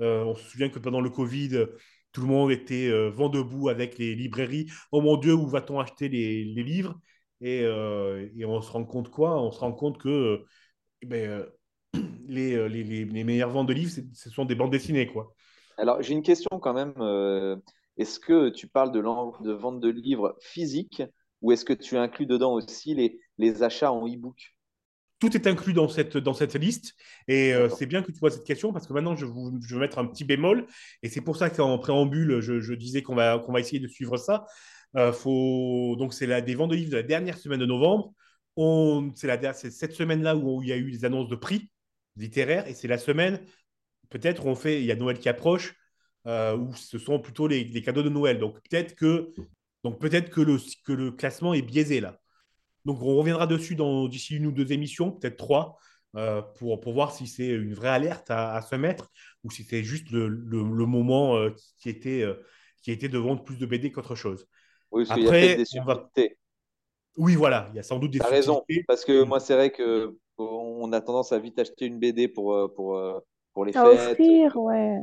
[0.01, 1.65] Euh, on se souvient que pendant le Covid,
[2.11, 4.67] tout le monde était euh, vent debout avec les librairies.
[4.91, 6.99] Oh mon Dieu, où va-t-on acheter les, les livres?
[7.41, 9.41] Et, euh, et on se rend compte quoi?
[9.41, 10.45] On se rend compte que euh,
[11.03, 11.45] ben, euh,
[12.27, 15.33] les, les, les, les meilleures ventes de livres, ce sont des bandes dessinées, quoi.
[15.77, 16.93] Alors, j'ai une question quand même.
[17.97, 21.03] est-ce que tu parles de, de vente de livres physiques
[21.41, 24.55] ou est-ce que tu inclus dedans aussi les, les achats en e-book?
[25.19, 26.95] Tout est inclus dans cette, dans cette liste.
[27.27, 29.75] Et euh, c'est bien que tu vois cette question parce que maintenant, je, vous, je
[29.75, 30.65] vais mettre un petit bémol.
[31.03, 33.87] Et c'est pour ça qu'en préambule, je, je disais qu'on va, qu'on va essayer de
[33.87, 34.45] suivre ça.
[34.95, 35.95] Euh, faut...
[35.97, 38.13] Donc, c'est des ventes de livres de la dernière semaine de novembre.
[38.55, 39.11] On...
[39.15, 41.69] C'est, cette semaine-là où il y a eu les annonces de prix
[42.15, 42.67] littéraires.
[42.67, 43.41] Et c'est la semaine,
[44.09, 45.75] peut-être, où on fait, il y a Noël qui approche,
[46.27, 48.39] euh, où ce sont plutôt les, les cadeaux de Noël.
[48.39, 49.33] Donc, peut-être que
[49.83, 52.19] Donc peut-être que le, que le classement est biaisé là.
[52.85, 53.75] Donc on reviendra dessus
[54.09, 55.77] d'ici une ou deux émissions, peut-être trois,
[56.15, 59.11] euh, pour, pour voir si c'est une vraie alerte à, se mettre
[59.43, 62.35] ou si c'est juste le, le, moment qui, était, euh,
[62.81, 64.47] qui était de vendre plus de BD qu'autre chose.
[64.91, 66.37] Oui, parce qu'il y a peut-être des on va- subtilités.
[67.17, 68.85] Oui, voilà, il y a sans doute des T'as raison, subtilités.
[68.87, 69.27] parce que Mm.
[69.27, 72.95] moi, c'est vrai que on a tendance à vite acheter une BD pour, euh, pour,
[72.97, 73.19] euh,
[73.53, 74.17] pour les À fêtes.
[74.17, 74.99] offrir, ouais.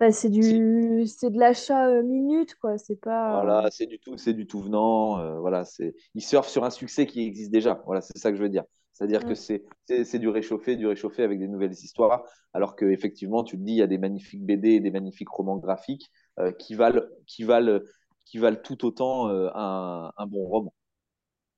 [0.00, 1.06] Bah, c'est du...
[1.06, 2.78] c'est de l'achat euh, minute, quoi.
[2.78, 3.42] C'est pas...
[3.42, 5.18] Voilà, c'est du tout, c'est du tout venant.
[5.18, 7.82] euh, voilà, c'est, ils surfent sur un succès qui existe déjà.
[7.86, 8.64] Voilà, c'est ça que je veux dire.
[8.92, 9.26] C'est-à-dire Mm.
[9.26, 12.24] que c'est, c'est, c'est du réchauffé, du réchauffé avec des nouvelles histoires.
[12.52, 15.28] Alors que effectivement, tu te dis, il y a des magnifiques BD et des magnifiques
[15.30, 17.80] romans graphiques euh, qui valent, qui valent,
[18.24, 20.74] qui valent tout autant euh, un, bon roman.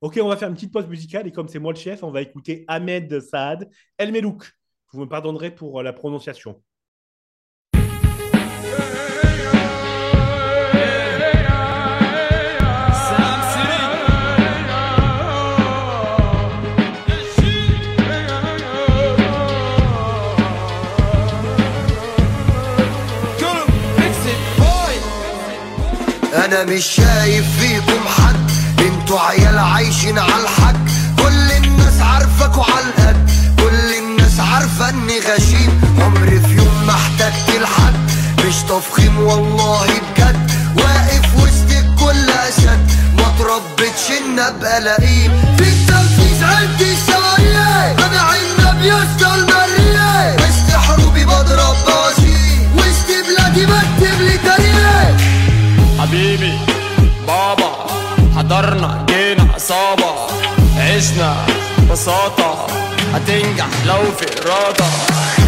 [0.01, 2.11] Ok, on va faire une petite pause musicale et comme c'est moi le chef, on
[2.11, 4.53] va écouter Ahmed Saad El Melouk.
[4.93, 6.63] Vous me pardonnerez pour euh, la prononciation.
[26.57, 28.51] أنا مش شايف فيكم حد.
[28.81, 30.77] أنتوا عيال عايشين على الحق.
[31.23, 35.81] كل الناس عارفاكوا على القد كل الناس عارفة إني غشيم.
[36.01, 37.95] عمري في يوم ما احتجت لحد.
[38.47, 40.51] مش تفخيم والله بجد.
[40.77, 45.33] واقف وسط الكل اسد ما تربتش إن أبقى لئيم.
[58.47, 60.13] حضرنا جينا عصابة
[60.79, 61.47] عشنا
[61.91, 62.67] بساطة
[63.15, 64.85] هتنجح لو في إرادة.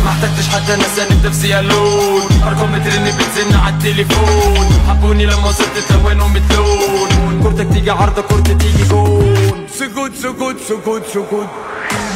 [0.05, 4.83] ما احتجتش حتى ناس أنا نفسي الون أرقام بترن بتزن على التليفون.
[4.89, 7.41] حبوني لما وصلت تلونهم بتلون.
[7.43, 9.67] كورتك تيجي عارضة كورتي تيجي جون.
[9.79, 11.49] سكوت سكوت سكوت سكوت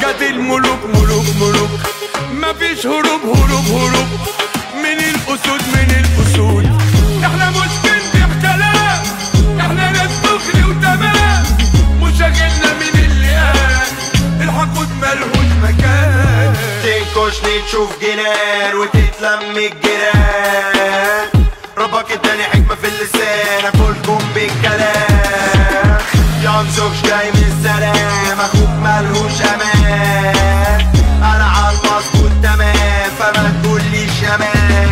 [0.00, 1.70] جت الملوك ملوك ملوك.
[2.32, 4.08] مفيش هروب هروب هروب.
[4.74, 6.71] من الأسود من الأسود.
[17.22, 21.28] تنكشني تشوف جنان وتتلم الجيران.
[21.78, 25.98] ربك اداني حكمة في اللسان أكلكم بالكلام.
[26.42, 30.92] ينزغش جاي من السلام أخوك ملهوش أمان.
[31.22, 34.88] أنا عالمظبوط تمام فما تقوليش أمان.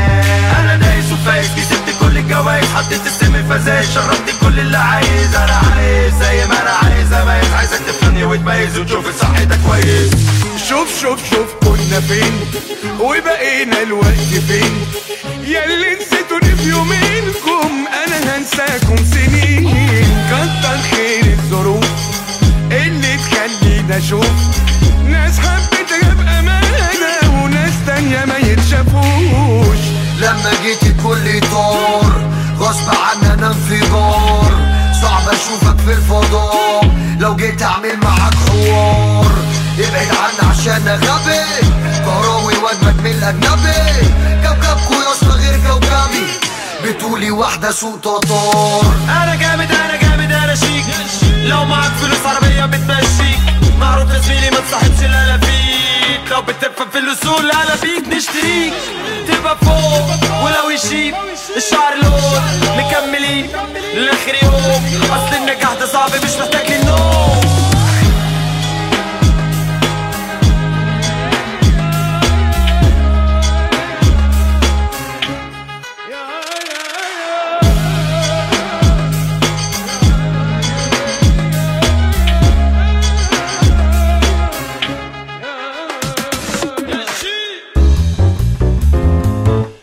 [0.60, 5.34] أنا دايس وفايز كسبت كل الجوايز حطيت السم فزايز شربت كل اللي عايز.
[5.36, 6.79] أنا عايز زي ما أنا عايز
[7.12, 10.10] اميز عايزك تفهمني وتميز وتشوف ده كويس.
[10.68, 12.32] شوف شوف شوف كنا فين
[13.00, 14.86] وبقينا الوقت فين.
[15.44, 20.06] ياللي نسيتوني في يومينكم أنا هنساكم سنين.
[20.30, 21.90] كتر خير الظروف
[22.72, 24.30] اللي تخلينا أشوف
[25.04, 29.78] ناس حبيتها بامانه وناس تانية ما يتشافوش.
[30.18, 34.70] لما جيت الكل طار غصب عني أنا انفجار.
[35.02, 36.69] صعب أشوفك في الفضاء
[37.20, 39.32] لو جيت أعمل معاك حوار
[39.78, 41.68] ابعد عني عشان غبي
[42.04, 44.08] كهراوي وجبك من الأجنبي.
[44.42, 46.26] كوكبكوا يا اسطى غير كوكبي.
[46.84, 48.94] بتقولي واحدة سوق تطار.
[49.08, 50.84] أنا جامد أنا جامد أنا شيك.
[51.44, 53.40] لو معاك فلوس عربية بتمشيك.
[53.80, 56.20] معروف يا زميلي ما تصاحبش الا فيك.
[56.30, 58.72] لو بتفهم في الاصول أنا بيك نشتريك.
[59.28, 61.14] تبقى فوق ولو يشيب
[61.56, 62.20] الشعر لون
[62.78, 63.50] مكملين
[63.94, 64.54] لاخر يوم.
[65.04, 67.59] أصل النجاح ده صعب مش محتاج للنوم.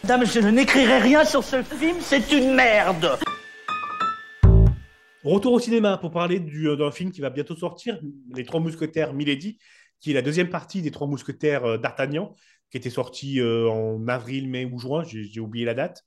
[0.10, 3.20] Madame, je n'écrirai rien sur ce film, c'est une merde.
[5.26, 8.00] Retour au cinéma pour parler du- euh, d'un film qui va bientôt sortir,
[8.34, 9.60] Les Trois Mousquetaires Milady,
[10.00, 12.34] qui est la deuxième partie des Trois Mousquetaires euh, d'Artagnan,
[12.72, 16.06] qui était sorti euh, en avril, mai ou juin, j'ai oublié la date.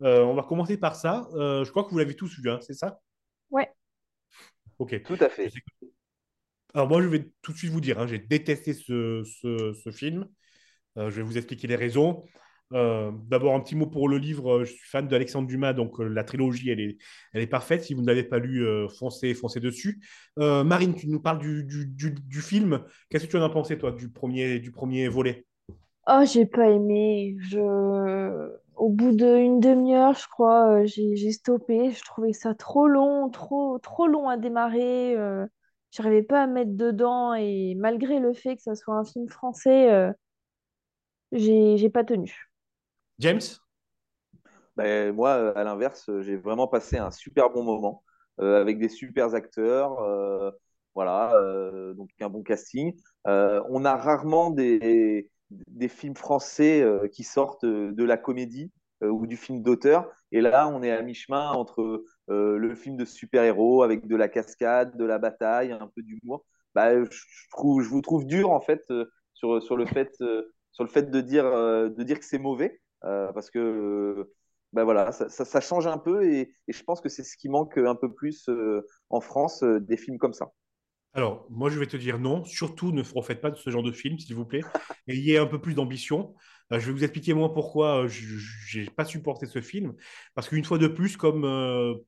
[0.00, 1.28] Euh, on va commencer par ça.
[1.34, 3.00] Euh, je crois que vous l'avez tous vu, hein, c'est ça?
[3.50, 3.68] Ouais.
[4.78, 5.02] Ok.
[5.02, 5.52] Tout à fait.
[6.72, 9.90] Alors moi, je vais tout de suite vous dire, hein, j'ai détesté ce, ce- ce
[9.90, 10.26] film.
[10.96, 12.24] Euh, je vais vous expliquer les raisons.
[12.72, 14.58] Euh, D'abord, un petit mot pour le livre.
[14.60, 16.96] Euh, Je suis fan d'Alexandre Dumas, donc euh, la trilogie, elle est,
[17.32, 17.82] elle est parfaite.
[17.84, 18.64] Si vous ne l'avez pas lu,
[18.98, 20.00] foncez, foncez dessus.
[20.36, 22.82] Marine, tu nous parles du, du, du- film.
[23.10, 25.46] Qu'est-ce que tu en as pensé, toi, du premier, du premier volet?
[26.08, 27.36] Oh, j'ai pas aimé.
[27.40, 27.58] Je...
[28.76, 31.92] Au bout d'une demi-heure, je crois, j'ai stoppé.
[31.92, 35.16] Je trouvais ça trop long, trop, trop long à démarrer.
[35.92, 39.28] J'arrivais pas à me mettre dedans et malgré le fait que ça soit un film
[39.28, 40.12] français,
[41.32, 42.51] j'ai pas tenu.
[43.22, 43.60] James?
[44.76, 48.02] Ben, moi, à l'inverse, j'ai vraiment passé un super bon moment
[48.40, 50.00] euh, avec des super acteurs.
[50.02, 50.50] euh,
[50.94, 52.94] voilà, euh, donc un bon casting.
[53.24, 59.62] On a rarement des, des films français qui sortent de la comédie ou du film
[59.62, 60.10] d'auteur.
[60.32, 64.96] Et là, on est à mi-chemin entre le film de super-héros avec de la cascade,
[64.96, 66.44] de la bataille, un peu d'humour.
[66.74, 68.82] Bah, je, je vous trouve dur en fait
[69.34, 70.14] sur, sur le fait,
[70.72, 72.80] sur le fait de dire, de dire que c'est mauvais.
[73.04, 74.32] Euh, parce que euh,
[74.72, 77.94] ben voilà, ça, change un peu et, je pense que c'est ce qui manque un
[77.94, 80.52] peu plus euh, en France, des films comme ça.
[81.14, 82.42] Alors, moi, je vais te dire non.
[82.44, 84.62] Surtout, ne refaites pas de ce genre de film, s'il vous plaît.
[85.06, 86.34] Ayez un peu plus d'ambition.
[86.70, 89.94] Je vais vous expliquer, moi, pourquoi je n'ai pas supporté ce film.
[90.34, 91.42] Parce qu'une fois de plus, comme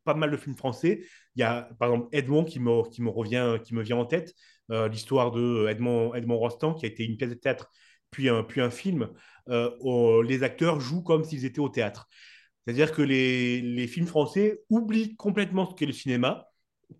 [0.04, 1.04] pas mal de films français,
[1.36, 4.06] il y a, par exemple, Edmond qui me, qui me revient, qui me vient en
[4.06, 4.32] tête.
[4.70, 7.70] L'histoire de Edmond, Edmond Rostand, qui a été une pièce de théâtre,
[8.14, 9.08] puis un, film.
[9.48, 12.08] Euh, les acteurs jouent comme s'ils étaient au théâtre.
[12.64, 16.48] C'est-à-dire que les, films français oublient complètement ce qu'est le cinéma,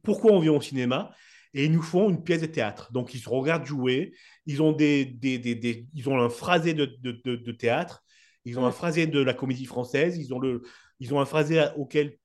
[0.02, 1.14] pourquoi on vient au cinéma,
[1.54, 2.92] et ils nous font une pièce de théâtre.
[2.92, 4.12] Donc, ils se regardent jouer,
[4.46, 8.02] ils ont, un phrasé de, théâtre,
[8.44, 12.18] ils ont un phrasé de la comédie française, ils ont, un phrasé auquel,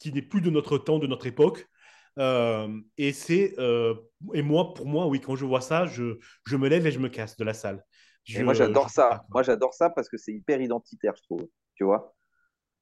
[0.00, 1.66] qui n'est plus de notre temps, de notre époque.
[2.18, 2.68] Euh,
[3.00, 3.94] euh,
[4.34, 7.08] et moi, pour moi, oui, quand je vois ça, je me lève et je me
[7.08, 7.84] casse de la salle.
[8.34, 9.24] Et moi, j'adore pas, ça.
[9.32, 11.48] Moi, j'adore ça parce que c'est hyper identitaire, je trouve.
[11.74, 12.14] Tu vois?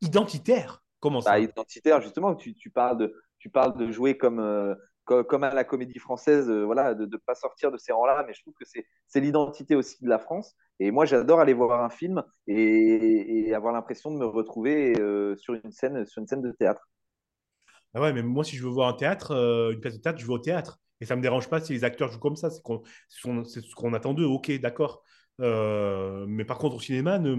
[0.03, 0.85] Identitaire?
[1.01, 1.41] Comment Bah, ça?
[1.41, 4.75] identitaire, justement, tu, tu parles de, tu parles de jouer comme, euh,
[5.05, 8.25] co- comme, à la comédie française, euh, voilà, de ne pas sortir de ces rangs-là,
[8.27, 8.87] mais je trouve que c'est,
[9.21, 10.57] l'identité aussi de la France.
[10.79, 15.37] Et moi, j'adore aller voir un film et, et avoir l'impression de me retrouver euh,
[15.37, 16.89] sur une scène, sur une scène de théâtre.
[17.95, 20.19] Ah ouais, mais moi, si je veux voir un théâtre, euh, une pièce de théâtre,
[20.21, 20.79] je vais au théâtre.
[21.01, 22.51] Et ça me dérange pas si les acteurs jouent comme ça.
[22.51, 24.25] C'est ce qu'on attend d'eux.
[24.27, 25.03] Ok, d'accord.
[25.41, 27.35] Euh, mais par contre, au cinéma, ne,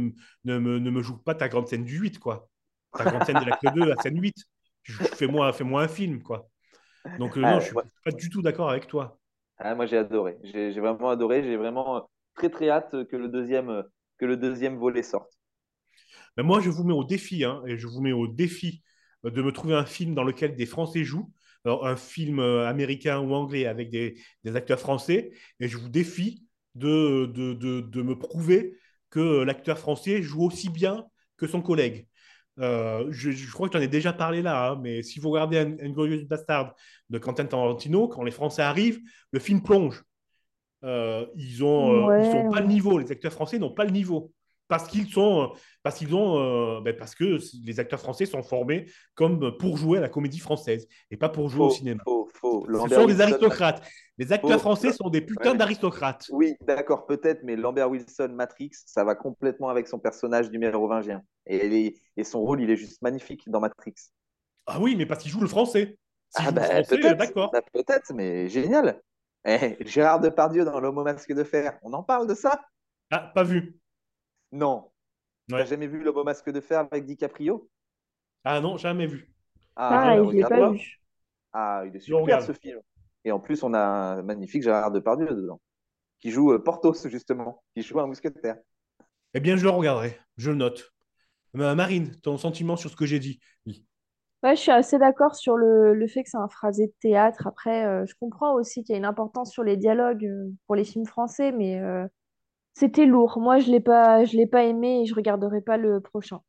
[0.45, 2.49] me, ne me joue pas ta grande scène du 8, quoi.
[2.97, 4.35] Ta grande scène de l'acte 2 à scène 8.
[4.83, 6.49] Je- je- Fais-moi fais-moi un film, quoi.
[7.17, 9.19] Donc, euh, non, Ah, je suis moi, pas du tout d'accord avec toi.
[9.57, 10.37] ah, moi, j'ai adoré.
[10.43, 11.43] J'ai, vraiment adoré.
[11.43, 12.01] J'ai vraiment euh,
[12.35, 13.83] très, très hâte que le deuxième,
[14.17, 15.31] que le deuxième volet sorte.
[16.37, 18.83] Mais moi, je vous mets au défi, hein, et je vous mets au défi
[19.23, 21.31] de me trouver un film dans lequel des Français jouent.
[21.65, 25.31] Alors, un film américain ou anglais avec des, des acteurs français.
[25.59, 28.77] Et je vous défie de, de, de, de me prouver
[29.09, 31.05] que l'acteur français joue aussi bien
[31.37, 32.07] que son collègue.
[32.59, 35.29] Euh, je, je crois que tu en ai déjà parlé là, hein, mais si vous
[35.29, 36.75] regardez Un- Inglourious Bastard
[37.09, 38.99] de Quentin Tarantino, quand les Français arrivent,
[39.31, 40.03] le film plonge.
[40.83, 42.73] Euh, ils ont, euh, ils Ouais, pas le ouais.
[42.73, 42.97] niveau.
[42.99, 44.31] Les acteurs français n'ont pas le niveau
[44.71, 45.51] parce qu'ils sont,
[45.83, 49.97] parce qu'ils ont, euh, ben, parce que les acteurs français sont formés comme pour jouer
[49.97, 52.01] à la comédie française et pas pour jouer au cinéma.
[52.05, 52.63] faux, faux.
[52.65, 53.85] Ce Lambert sont des aristocrates.
[54.17, 55.57] Les acteurs français sont des putains Ouais.
[55.57, 56.25] d'aristocrates.
[56.31, 61.21] Oui, d'accord, peut-être, mais Lambert Wilson, Matrix, ça va complètement avec son personnage du mérovingien.
[61.47, 63.95] Et, son rôle, il est juste magnifique dans Matrix.
[64.67, 65.97] Ah oui, mais parce qu'ils jouent le français.
[66.35, 67.51] Ah bah peut-être, d'accord.
[67.51, 69.01] bah, peut-être, mais génial.
[69.43, 72.61] Eh, Gérard Depardieu dans L'homme au masque de fer, on en parle de ça?
[73.09, 73.80] Ah, pas vu.
[74.53, 74.91] Non.
[75.55, 75.65] T'as Ouais.
[75.65, 77.69] jamais vu L'homme au masque de fer avec DiCaprio?
[78.43, 79.33] Ah non, jamais vu.
[79.75, 81.01] Ah, je l'ai pas vu.
[81.53, 82.41] Ah, il est super regarde.
[82.41, 82.79] ce film.
[83.25, 85.61] Et en plus, on a un magnifique Gérard Depardieu dedans,
[86.19, 88.57] qui joue euh, Porthos, justement, qui joue un mousquetaire.
[89.33, 90.17] Eh bien, je le regarderai.
[90.37, 90.93] Je le note.
[91.53, 93.41] Ma- Marine, ton sentiment sur ce que j'ai dit?
[93.67, 93.85] Oui.
[94.43, 97.45] Ouais, je suis assez d'accord sur le, le fait que c'est un phrasé de théâtre.
[97.45, 100.75] Après, euh, je comprends aussi qu'il y a une importance sur les dialogues euh, pour
[100.75, 102.07] les films français, mais euh,
[102.73, 103.39] c'était lourd.
[103.39, 106.41] Moi, je l'ai pas, je l'ai pas aimé et je regarderai pas le prochain.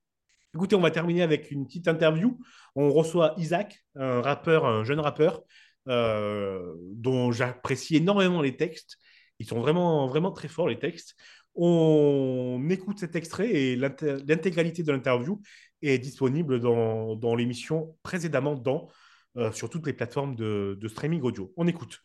[0.55, 2.39] Écoutez, on va terminer avec une petite interview.
[2.75, 5.43] On reçoit Isaac, un rappeur, un jeune rappeur,
[5.89, 8.99] euh, dont j'apprécie énormément les textes.
[9.39, 11.17] Ils sont vraiment, très forts, les textes.
[11.55, 15.41] On écoute cet extrait et l'inté- l'intégralité de l'interview
[15.81, 18.89] est disponible dans, l'émission précédemment dans,
[19.37, 21.53] euh, sur toutes les plateformes de streaming audio.
[21.57, 22.03] On écoute.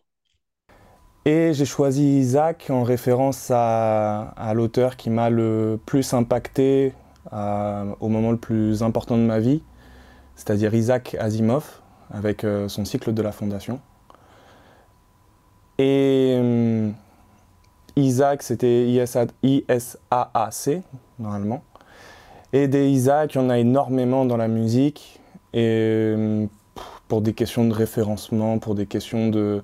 [1.27, 6.93] Et j'ai choisi Isaac en référence à, l'auteur qui m'a le plus impacté
[7.29, 9.61] à- au moment le plus important de ma vie,
[10.37, 13.81] c'est-à-dire Isaac Asimov, avec euh, son cycle de la Fondation.
[15.77, 16.91] Et euh,
[17.97, 20.81] Isaac, c'était ISA ISAAC,
[21.19, 21.61] normalement.
[22.53, 25.19] Et des Isaac, il y en a énormément dans la musique.
[25.51, 25.59] Et
[26.15, 26.45] euh,
[27.09, 29.61] pour des questions de référencement, pour des questions de,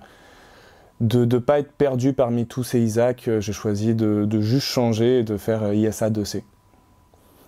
[1.00, 4.68] de ne pas être perdu parmi tous ces Isaac, euh, j'ai choisi de, de, juste
[4.68, 6.44] changer et de faire euh, ISA 2C.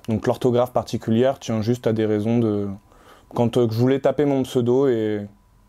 [0.08, 2.68] Donc l'orthographe particulière tient juste à des raisons de...
[3.34, 5.26] Quand euh, je voulais taper mon pseudo et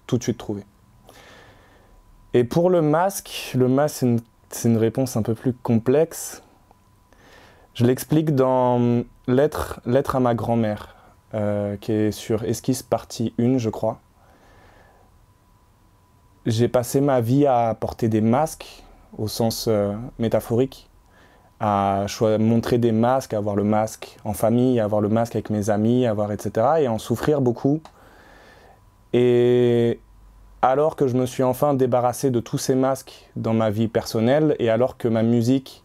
[0.07, 0.65] tout de suite trouver.
[2.35, 4.21] Et pour le masque, le masque c'est une,
[4.73, 6.43] une, réponse un peu plus complexe.
[7.75, 10.97] Je l'explique dans Lettre, Lettre à ma grand-mère,
[11.35, 14.01] euh, qui est sur Esquisse partie 1, je crois
[16.47, 18.85] j'ai passé ma vie à porter des masques
[19.19, 20.89] au sens euh, métaphorique,
[21.59, 22.07] à
[22.39, 25.70] montrer des masques, à avoir le masque en famille, à avoir le masque avec mes
[25.70, 26.66] amis, avoir etc.
[26.81, 27.81] et en souffrir beaucoup.
[29.12, 29.99] Et
[30.62, 34.55] alors que je me suis enfin débarrassé de tous ces masques dans ma vie personnelle
[34.59, 35.83] et alors que ma musique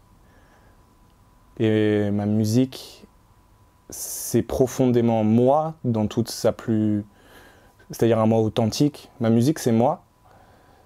[1.58, 3.06] et ma musique
[3.90, 7.04] c'est profondément moi dans toute sa plus
[7.90, 10.02] c'est-à-dire un moi authentique, ma musique c'est moi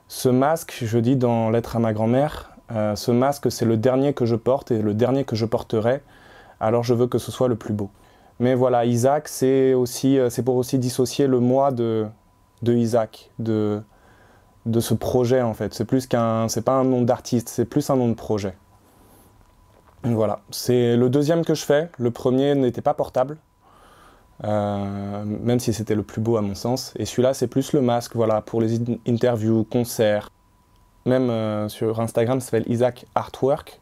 [0.09, 4.13] ce masque, je dis dans Lettre à ma grand-mère, euh, ce masque c'est le dernier
[4.13, 6.03] que je porte et le dernier que je porterai,
[6.61, 7.91] alors je veux que ce soit le plus beau.
[8.39, 12.07] Mais voilà, Isaac, c'est aussi, euh, c'est pour aussi dissocier le moi de,
[12.67, 13.81] Isaac, de,
[14.67, 15.75] de ce projet en fait.
[15.75, 18.57] C'est plus qu'un, c'est pas un nom d'artiste, c'est plus un nom de projet.
[20.05, 21.91] Voilà, c'est le deuxième que je fais.
[21.99, 23.39] Le premier n'était pas portable,
[24.45, 26.93] euh, même si c'était le plus beau à mon sens.
[26.97, 30.31] Et celui-là, c'est plus le masque, voilà, pour les interviews, concerts.
[31.07, 33.81] Même euh, sur Instagram, ça s'appelle Isaac Artwork.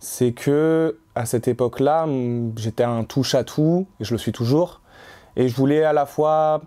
[0.00, 2.06] C'est que à cette époque-là,
[2.56, 4.80] j'étais un touche à tout, et je le suis toujours.
[5.36, 6.62] Et je voulais à la fois,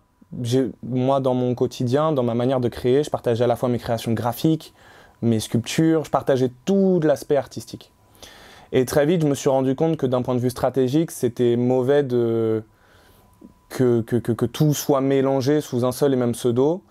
[0.83, 3.79] moi dans mon quotidien, dans ma manière de créer, je partageais à la fois mes
[3.79, 4.73] créations graphiques,
[5.21, 7.91] mes sculptures, je partageais tout l'aspect artistique.
[8.71, 11.55] Et très vite, je me suis rendu compte que d'un point de vue stratégique, c'était
[11.55, 12.63] mauvais de,
[13.73, 16.83] que, que, tout soit mélangé sous un seul et même pseudo.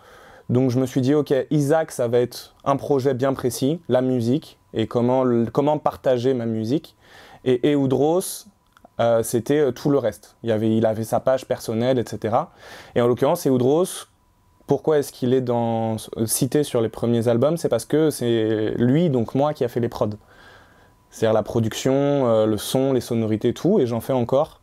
[0.49, 4.03] Donc je me suis dit, ok, Isaac, ça va être un projet bien précis, la
[4.03, 6.97] musique, et comment, comment partager ma musique.
[7.45, 8.47] Et Eudros,
[9.01, 10.37] euh, c'était euh, tout le reste.
[10.43, 12.37] Il, avait, il avait sa page personnelle, etc.
[12.95, 14.07] Et en l'occurrence, Eudros,
[14.67, 17.57] pourquoi est-ce qu'il est, dans, cité sur les premiers albums?
[17.57, 20.11] C'est parce que c'est lui, donc moi, qui a fait les prods.
[21.11, 24.61] C'est-à-dire la production, euh, le son, les sonorités, tout, et j'en fais encore.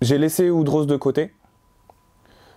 [0.00, 1.32] J'ai laissé Oudros de côté.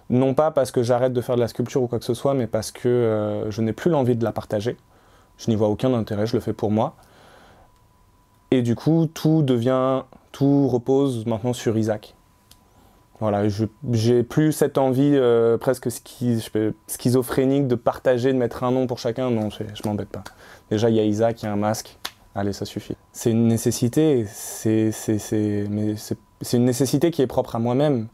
[0.10, 2.34] Non pas parce que j'arrête de faire de la sculpture ou quoi que ce soit,
[2.34, 4.78] mais parce que euh, je n'ai plus l'envie de la partager.
[5.38, 6.96] Je n'y vois aucun intérêt, je le fais pour moi.
[8.52, 12.16] Et du coup, tout devient, tout repose maintenant sur Isaac.
[13.20, 13.48] Voilà,
[13.92, 15.90] j'ai plus cette envie euh, presque
[16.88, 19.30] schizophrénique de partager, de mettre un nom pour chacun.
[19.32, 20.24] Non, je, je m'embête pas.
[20.70, 21.98] Déjà, il y a Isaac, il y a un masque.
[22.36, 22.98] Allez, ça suffit.
[23.12, 26.18] C'est une nécessité, c'est c'est
[26.52, 28.08] une nécessité qui est propre à moi-même.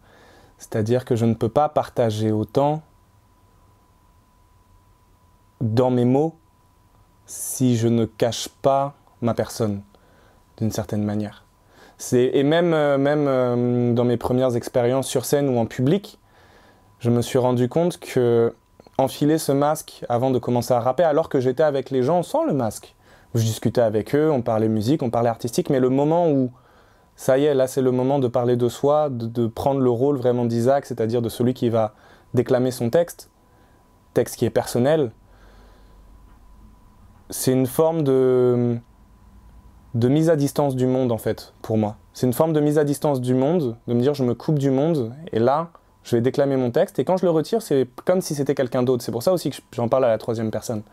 [0.60, 2.84] C'est-à-dire que je ne peux pas partager autant
[5.62, 6.36] dans mes mots
[7.26, 9.82] si je ne cache pas ma personne
[10.58, 11.46] d'une certaine manière.
[12.14, 16.18] Et même, euh, même euh, dans mes premières expériences sur scène ou en public,
[17.00, 18.54] je me suis rendu compte que
[18.98, 22.46] enfiler ce masque avant de commencer à rapper, alors que j'étais avec les gens sans
[22.46, 22.96] le masque,
[23.36, 26.52] je discutais avec eux, on parlait musique, on parlait artistique, mais le moment où
[27.20, 30.16] ça y est, là c'est le moment de parler de soi, de, prendre le rôle
[30.16, 31.94] vraiment d'Isaac, c'est-à-dire de celui qui va
[32.34, 33.30] déclamer son texte,
[34.14, 35.12] texte qui est personnel.
[37.30, 38.78] C'est une forme de,
[39.96, 41.98] de mise à distance du monde en fait, pour moi.
[42.14, 44.58] C'est une forme de mise à distance du monde, de me dire je me coupe
[44.58, 45.72] du monde, et là
[46.04, 48.82] je vais déclamer mon texte, et quand je le retire, c'est comme si c'était quelqu'un
[48.82, 49.04] d'autre.
[49.04, 50.84] C'est pour ça aussi que j'en parle à la troisième personne.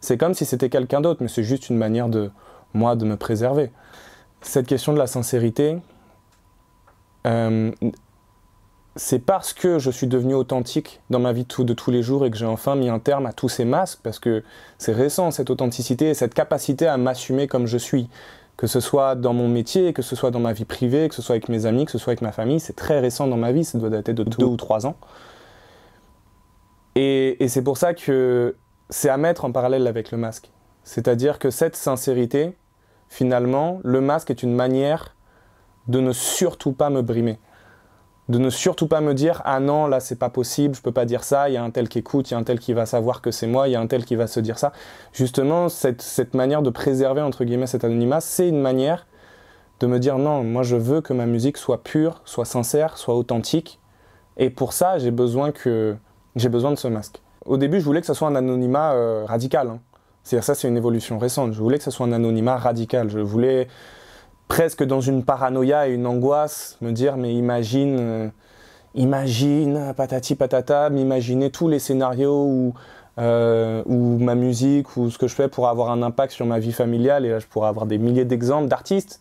[0.00, 2.32] C'est comme si c'était quelqu'un d'autre, mais c'est juste une manière de
[2.74, 3.70] moi de me préserver
[4.48, 5.78] cette question de la sincérité,
[7.26, 7.72] euh,
[8.94, 12.30] c'est parce que je suis devenu authentique dans ma vie de tous les jours et
[12.30, 14.42] que j'ai enfin mis un terme à tous ces masques, parce que
[14.78, 18.08] c'est récent cette authenticité et cette capacité à m'assumer comme je suis,
[18.56, 21.20] que ce soit dans mon métier, que ce soit dans ma vie privée, que ce
[21.20, 23.52] soit avec mes amis, que ce soit avec ma famille, c'est très récent dans ma
[23.52, 24.96] vie, ça doit dater de deux ou trois ans.
[26.94, 28.56] Et, et c'est pour ça que
[28.88, 30.50] c'est à mettre en parallèle avec le masque.
[30.84, 32.56] C'est-à-dire que cette sincérité,
[33.08, 35.14] finalement, le masque est une manière
[35.88, 37.38] de ne surtout pas me brimer.
[38.28, 41.04] De ne surtout pas me dire Ah non, là c'est pas possible, je peux pas
[41.04, 42.72] dire ça, il y a un tel qui écoute, il y a un tel qui
[42.72, 44.72] va savoir que c'est moi, il y a un tel qui va se dire ça.
[45.12, 49.06] Justement, cette, cette manière de préserver entre guillemets cet anonymat, c'est une manière
[49.78, 53.14] de me dire Non, moi je veux que ma musique soit pure, soit sincère, soit
[53.14, 53.80] authentique.
[54.38, 55.96] Et pour ça, j'ai besoin, que,
[56.34, 57.22] j'ai besoin de ce masque.
[57.44, 59.68] Au début, je voulais que ce soit un anonymat euh, radical.
[59.68, 59.80] Hein.
[60.26, 61.52] C'est-à-dire ça, c'est une évolution récente.
[61.52, 63.08] Je voulais que ce soit un anonymat radical.
[63.08, 63.68] Je voulais
[64.48, 68.28] presque dans une paranoïa et une angoisse me dire mais imagine, euh,
[68.96, 72.74] imagine, patati patata, m'imaginer tous les scénarios où
[73.18, 76.58] euh, ou ma musique, ou ce que je fais pour avoir un impact sur ma
[76.58, 77.24] vie familiale.
[77.24, 79.20] Et là, je pourrais avoir des milliers d'exemples d'artistes.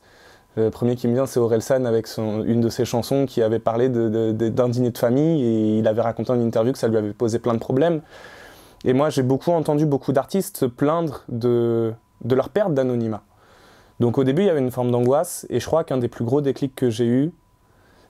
[0.55, 3.89] Le premier qui me vient, c'est Orelsan avec une de ses chansons qui avait parlé
[3.89, 7.37] d'un dîner de famille et il avait raconté en interview que ça lui avait posé
[7.37, 8.01] plein de problèmes.
[8.85, 13.23] Et moi, j'ai beaucoup entendu beaucoup d'artistes se plaindre de, leur perte d'anonymat.
[13.99, 16.23] Donc au début, il y avait une forme d'angoisse et je crois qu'un des plus
[16.23, 17.31] gros déclics que j'ai eu,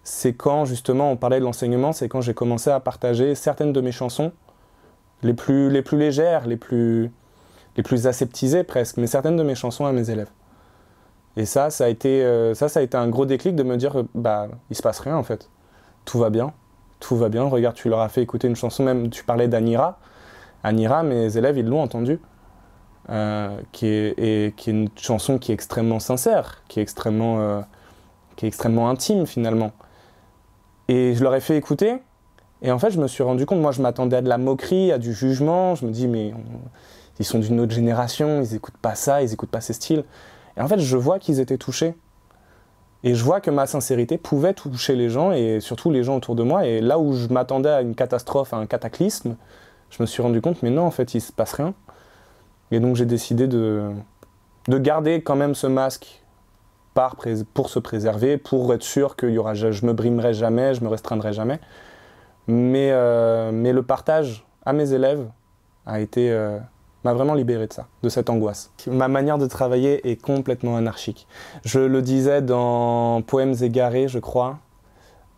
[0.03, 3.81] c'est quand justement on parlait de l'enseignement, c'est quand j'ai commencé à partager certaines de
[3.81, 4.33] mes chansons,
[5.23, 7.09] les plus, légères, les plus,
[8.05, 10.29] aseptisées presque, mais certaines de mes chansons à mes élèves.
[11.37, 12.53] Et ça, ça a été, euh,
[12.93, 15.49] un gros déclic de me dire, bah, il se passe rien en fait.
[16.03, 16.53] Tout va bien,
[16.99, 17.45] tout va bien.
[17.45, 19.99] Regarde, tu leur as fait écouter une chanson, même tu parlais d'Anira.
[20.65, 22.19] Anira, mes élèves, ils l'ont entendue.
[23.11, 27.39] Euh, qui, est, et, qui est une chanson qui est extrêmement sincère, qui est extrêmement,
[27.39, 27.61] euh,
[28.35, 29.73] qui est extrêmement intime finalement.
[30.87, 31.99] Et je leur ai fait écouter,
[32.61, 34.91] et en fait, je me suis rendu compte, moi, je m'attendais à de la moquerie,
[34.91, 35.75] à du jugement.
[35.75, 36.33] Je me dis, mais
[37.19, 40.03] ils sont d'une autre génération, ils n'écoutent pas ça, ils n'écoutent pas ces styles.
[40.57, 41.93] Et en fait, je vois qu'ils étaient touchés.
[43.03, 46.35] Et je vois que ma sincérité pouvait toucher les gens, et surtout les gens autour
[46.35, 46.65] de moi.
[46.65, 49.35] Et là où je m'attendais à une catastrophe, à un cataclysme,
[49.89, 51.73] je me suis rendu compte, mais non, en fait, il se passe rien.
[52.71, 53.91] Et donc, j'ai décidé de,
[54.67, 56.21] de garder quand même ce masque
[57.53, 60.87] pour se préserver, pour être sûr que y aura, je me brimerai jamais, je me
[60.87, 61.59] restreindrai jamais.
[62.47, 65.27] Mais, euh, mais le partage à mes élèves
[65.85, 66.57] a été euh,
[67.03, 68.71] m'a vraiment libéré de ça, de cette angoisse.
[68.87, 71.27] Ma manière de travailler est complètement anarchique.
[71.63, 74.59] Je le disais dans Poèmes égarés, je crois.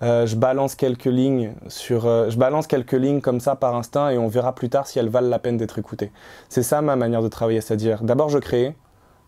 [0.03, 4.17] Euh, je balance quelques lignes sur, je balance quelques lignes comme ça par instinct et
[4.17, 6.11] on verra plus tard si elles valent la peine d'être écoutées.
[6.49, 8.75] C'est ça ma manière de travailler, c'est-à-dire d'abord je crée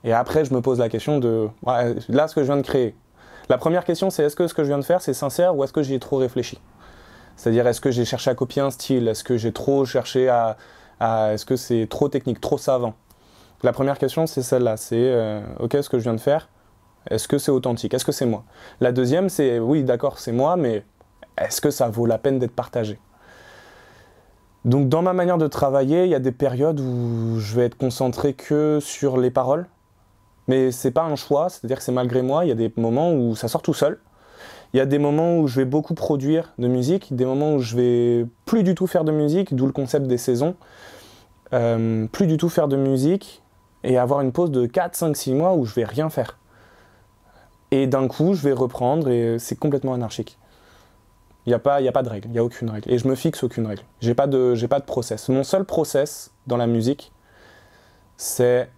[0.03, 1.47] et après je me pose la question de
[2.07, 2.95] là ce que je viens de créer.
[3.49, 5.63] La première question c'est est-ce que ce que je viens de faire c'est sincère ou
[5.63, 6.59] est-ce que j'y ai trop réfléchi?
[7.39, 9.07] C'est-à-dire, est-ce que j'ai cherché à copier un style?
[9.07, 10.57] Est-ce que j'ai trop cherché à.
[11.31, 12.95] est-ce que c'est trop technique, trop savant?
[13.63, 14.75] La première question, c'est celle-là.
[14.75, 16.49] C'est euh, OK, ce que je viens de faire,
[17.09, 17.93] est-ce que c'est authentique?
[17.93, 18.43] Est-ce que c'est moi?
[18.81, 20.83] La deuxième, c'est oui, d'accord, c'est moi, mais
[21.37, 22.99] est-ce que ça vaut la peine d'être partagé?
[24.65, 27.77] Donc dans ma manière de travailler, il y a des périodes où je vais être
[27.77, 29.67] concentré que sur les paroles,
[30.47, 32.43] mais c'est pas un choix, c'est-à-dire que c'est malgré moi.
[32.43, 33.99] Il y a des moments où ça sort tout seul,
[34.73, 37.59] il y a des moments où je vais beaucoup produire de musique, des moments où
[37.59, 40.55] je vais plus du tout faire de musique, d'où le concept des saisons.
[41.53, 43.41] Euh, plus du tout faire de musique
[43.83, 46.38] et avoir une pause de 4, 5, 6 mois où je vais rien faire.
[47.71, 50.37] Et d'un coup, je vais reprendre et c'est complètement anarchique.
[51.45, 52.91] Il n'y a, pas, a pas de règle, il n'y a aucune règle.
[52.91, 53.83] Et je me fixe aucune règle.
[54.01, 55.29] J'ai pas pas de process.
[55.29, 57.11] Mon seul process dans la musique,
[58.17, 58.69] c'est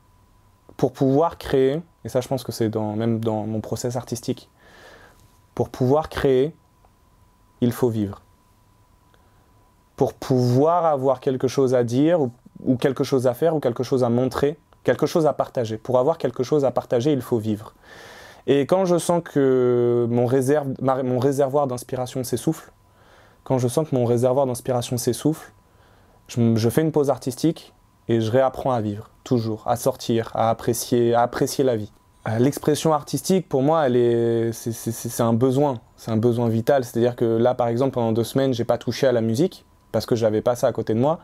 [0.78, 4.50] pour pouvoir créer, et ça je pense que c'est dans, même dans mon process artistique,
[5.56, 6.56] pour pouvoir créer,
[7.62, 8.22] il faut vivre.
[9.96, 12.20] Pour pouvoir avoir quelque chose à dire
[12.64, 15.78] ou, quelque chose à faire ou quelque chose à montrer, quelque chose à partager.
[15.78, 17.74] Pour avoir quelque chose à partager, il faut vivre.
[18.48, 22.72] Et quand je sens que mon, réserve, mon réservoir d'inspiration s'essouffle,
[23.44, 25.52] quand je sens que mon réservoir d'inspiration s'essouffle,
[26.28, 27.74] je, fais une pause artistique
[28.08, 31.92] et je réapprends à vivre, toujours, à sortir, à apprécier, à apprécier la vie.
[32.28, 33.88] Euh, l'expression artistique, pour moi,
[34.54, 36.84] c'est, un besoin, c'est un besoin vital.
[36.84, 40.06] C'est-à-dire que là, par exemple, pendant deux semaines, j'ai pas touché à la musique parce
[40.06, 41.20] que j'avais pas ça à côté de moi.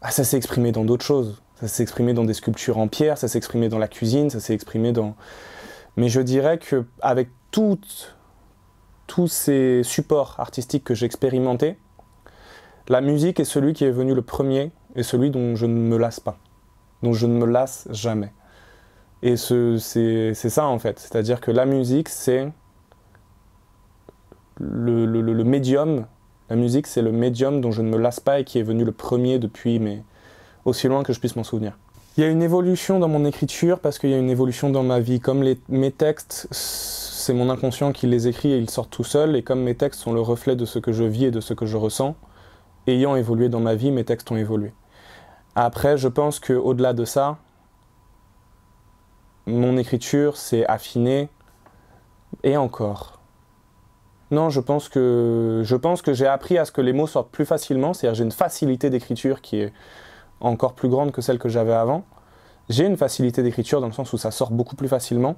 [0.00, 1.42] Ah, ça s'est exprimé dans d'autres choses.
[1.60, 4.40] Ça s'est exprimé dans des sculptures en pierre, ça s'est exprimé dans la cuisine, ça
[4.40, 5.14] s'est exprimé dans.
[5.96, 7.78] Mais je dirais que avec tous
[9.26, 11.76] ces supports artistiques que j'ai expérimentés,
[12.88, 15.96] la musique est celui qui est venu le premier et celui dont je ne me
[15.96, 16.38] lasse pas,
[17.02, 18.32] dont je ne me lasse jamais.
[19.22, 20.98] Et c'est ça en fait.
[20.98, 22.50] C'est-à-dire que la musique, c'est
[24.58, 26.06] le, le, médium.
[26.50, 28.84] La musique, c'est le médium dont je ne me lasse pas et qui est venu
[28.84, 30.02] le premier depuis, mais
[30.64, 31.78] aussi loin que je puisse m'en souvenir.
[32.16, 34.82] Il y a une évolution dans mon écriture parce qu'il y a une évolution dans
[34.82, 35.18] ma vie.
[35.18, 39.34] Comme mes textes, c'est mon inconscient qui les écrit et ils sortent tout seuls.
[39.34, 41.54] Et comme mes textes sont le reflet de ce que je vis et de ce
[41.54, 42.14] que je ressens,
[42.86, 44.74] ayant évolué dans ma vie, mes textes ont évolué.
[45.54, 47.38] Après, je pense qu'au-delà de ça,
[49.46, 51.30] mon écriture s'est affinée
[52.42, 53.20] et encore.
[54.30, 57.30] Non, je pense que je pense que j'ai appris à ce que les mots sortent
[57.30, 59.72] plus facilement, c'est-à-dire j'ai une facilité d'écriture qui est
[60.42, 62.04] encore plus grande que celle que j'avais avant.
[62.68, 65.36] J'ai une facilité d'écriture dans le sens où ça sort beaucoup plus facilement,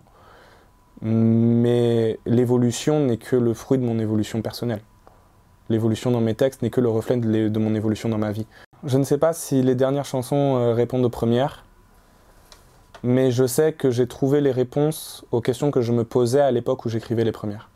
[1.00, 4.80] mais l'évolution n'est que le fruit de mon évolution personnelle.
[5.70, 8.46] L'évolution dans mes textes n'est que le reflet de, mon évolution dans ma vie.
[8.84, 11.64] Je ne sais pas si les dernières chansons euh, répondent aux premières,
[13.02, 16.50] mais je sais que j'ai trouvé les réponses aux questions que je me posais à
[16.50, 17.70] l'époque où j'écrivais les premières.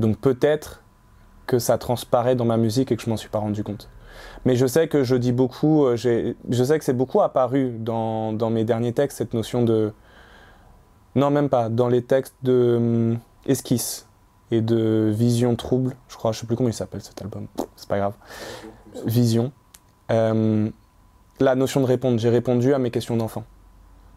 [0.00, 0.82] Donc peut-être
[1.46, 3.88] que ça transparaît dans ma musique et que je m'en suis pas rendu compte.
[4.44, 8.50] Mais je sais que je dis beaucoup, euh, je sais que c'est beaucoup apparu dans,
[8.50, 9.92] mes derniers textes, cette notion de...
[11.14, 14.06] Non, même pas, dans les textes de hum, esquisse
[14.50, 17.46] et de vision trouble, je crois, je sais plus comment il s'appelle cet album,
[17.76, 18.14] c'est pas grave.
[19.06, 19.52] Vision.
[20.10, 20.70] Euh,
[21.38, 23.44] la notion de répondre, j'ai répondu à mes questions d'enfant.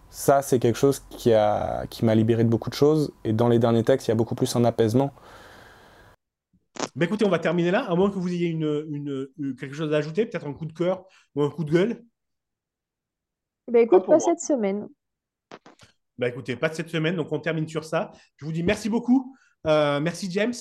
[0.09, 3.11] Ça, c'est quelque chose qui a, qui m'a libéré de beaucoup de choses.
[3.23, 5.11] Et dans les derniers textes, il y a beaucoup plus un apaisement.
[6.95, 9.75] Mais écoutez, on va terminer là, à moins que vous ayez une, une- une- quelque
[9.75, 11.05] chose à ajouter, peut-être un coup de cœur
[11.35, 12.03] ou un coup de gueule.
[13.67, 14.87] Ben, écoute, Pas cette semaine.
[16.17, 18.11] Bah écoutez, pas de cette semaine, donc on termine sur ça.
[18.37, 19.35] Je vous dis merci beaucoup.
[19.65, 20.53] Euh, merci James.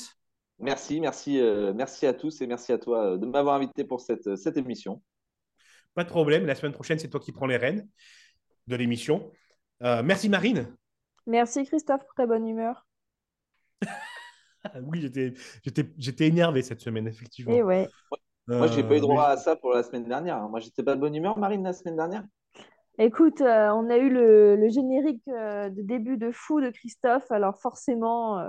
[0.58, 4.00] Merci, merci, euh, merci à tous et merci à toi euh, de m'avoir invité pour
[4.00, 5.02] cette, cette émission.
[5.94, 6.46] Pas de problème.
[6.46, 7.86] La semaine prochaine, c'est toi qui prends les rênes
[8.66, 9.30] de l'émission.
[9.82, 10.74] Euh, merci Marine.
[11.26, 12.86] Merci Christophe pour ta bonne humeur.
[14.64, 15.34] Ah oui, j'étais,
[15.64, 17.54] j'étais, j'étais énervé cette semaine, effectivement.
[17.54, 17.88] Et ouais.
[18.48, 20.40] Moi, j'ai Euh, pas eu droit mais- à ça pour la semaine dernière.
[20.48, 22.24] Moi, j'étais pas de bonne humeur, Marine, la semaine dernière.
[22.98, 27.30] Écoute, euh, on a eu le, le générique euh, de début de fou de Christophe,
[27.30, 28.48] alors forcément, euh,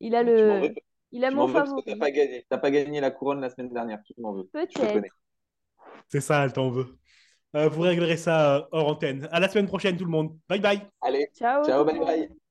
[0.00, 0.72] il a le,
[1.12, 1.82] il a tu mon favori.
[1.84, 2.46] t'as pas gagné.
[2.48, 4.00] T'as pas gagné la couronne la semaine dernière.
[4.04, 4.48] Tu m'en veux.
[4.52, 5.04] Peut-être.
[6.08, 6.96] C'est ça, elle t'en veut.
[7.56, 9.28] Euh, vous réglerez ça euh, hors antenne.
[9.30, 10.36] À la semaine prochaine, tout le monde.
[10.48, 10.80] Bye bye.
[11.02, 11.64] Allez, Ciao.
[11.64, 12.43] ciao, bye bye.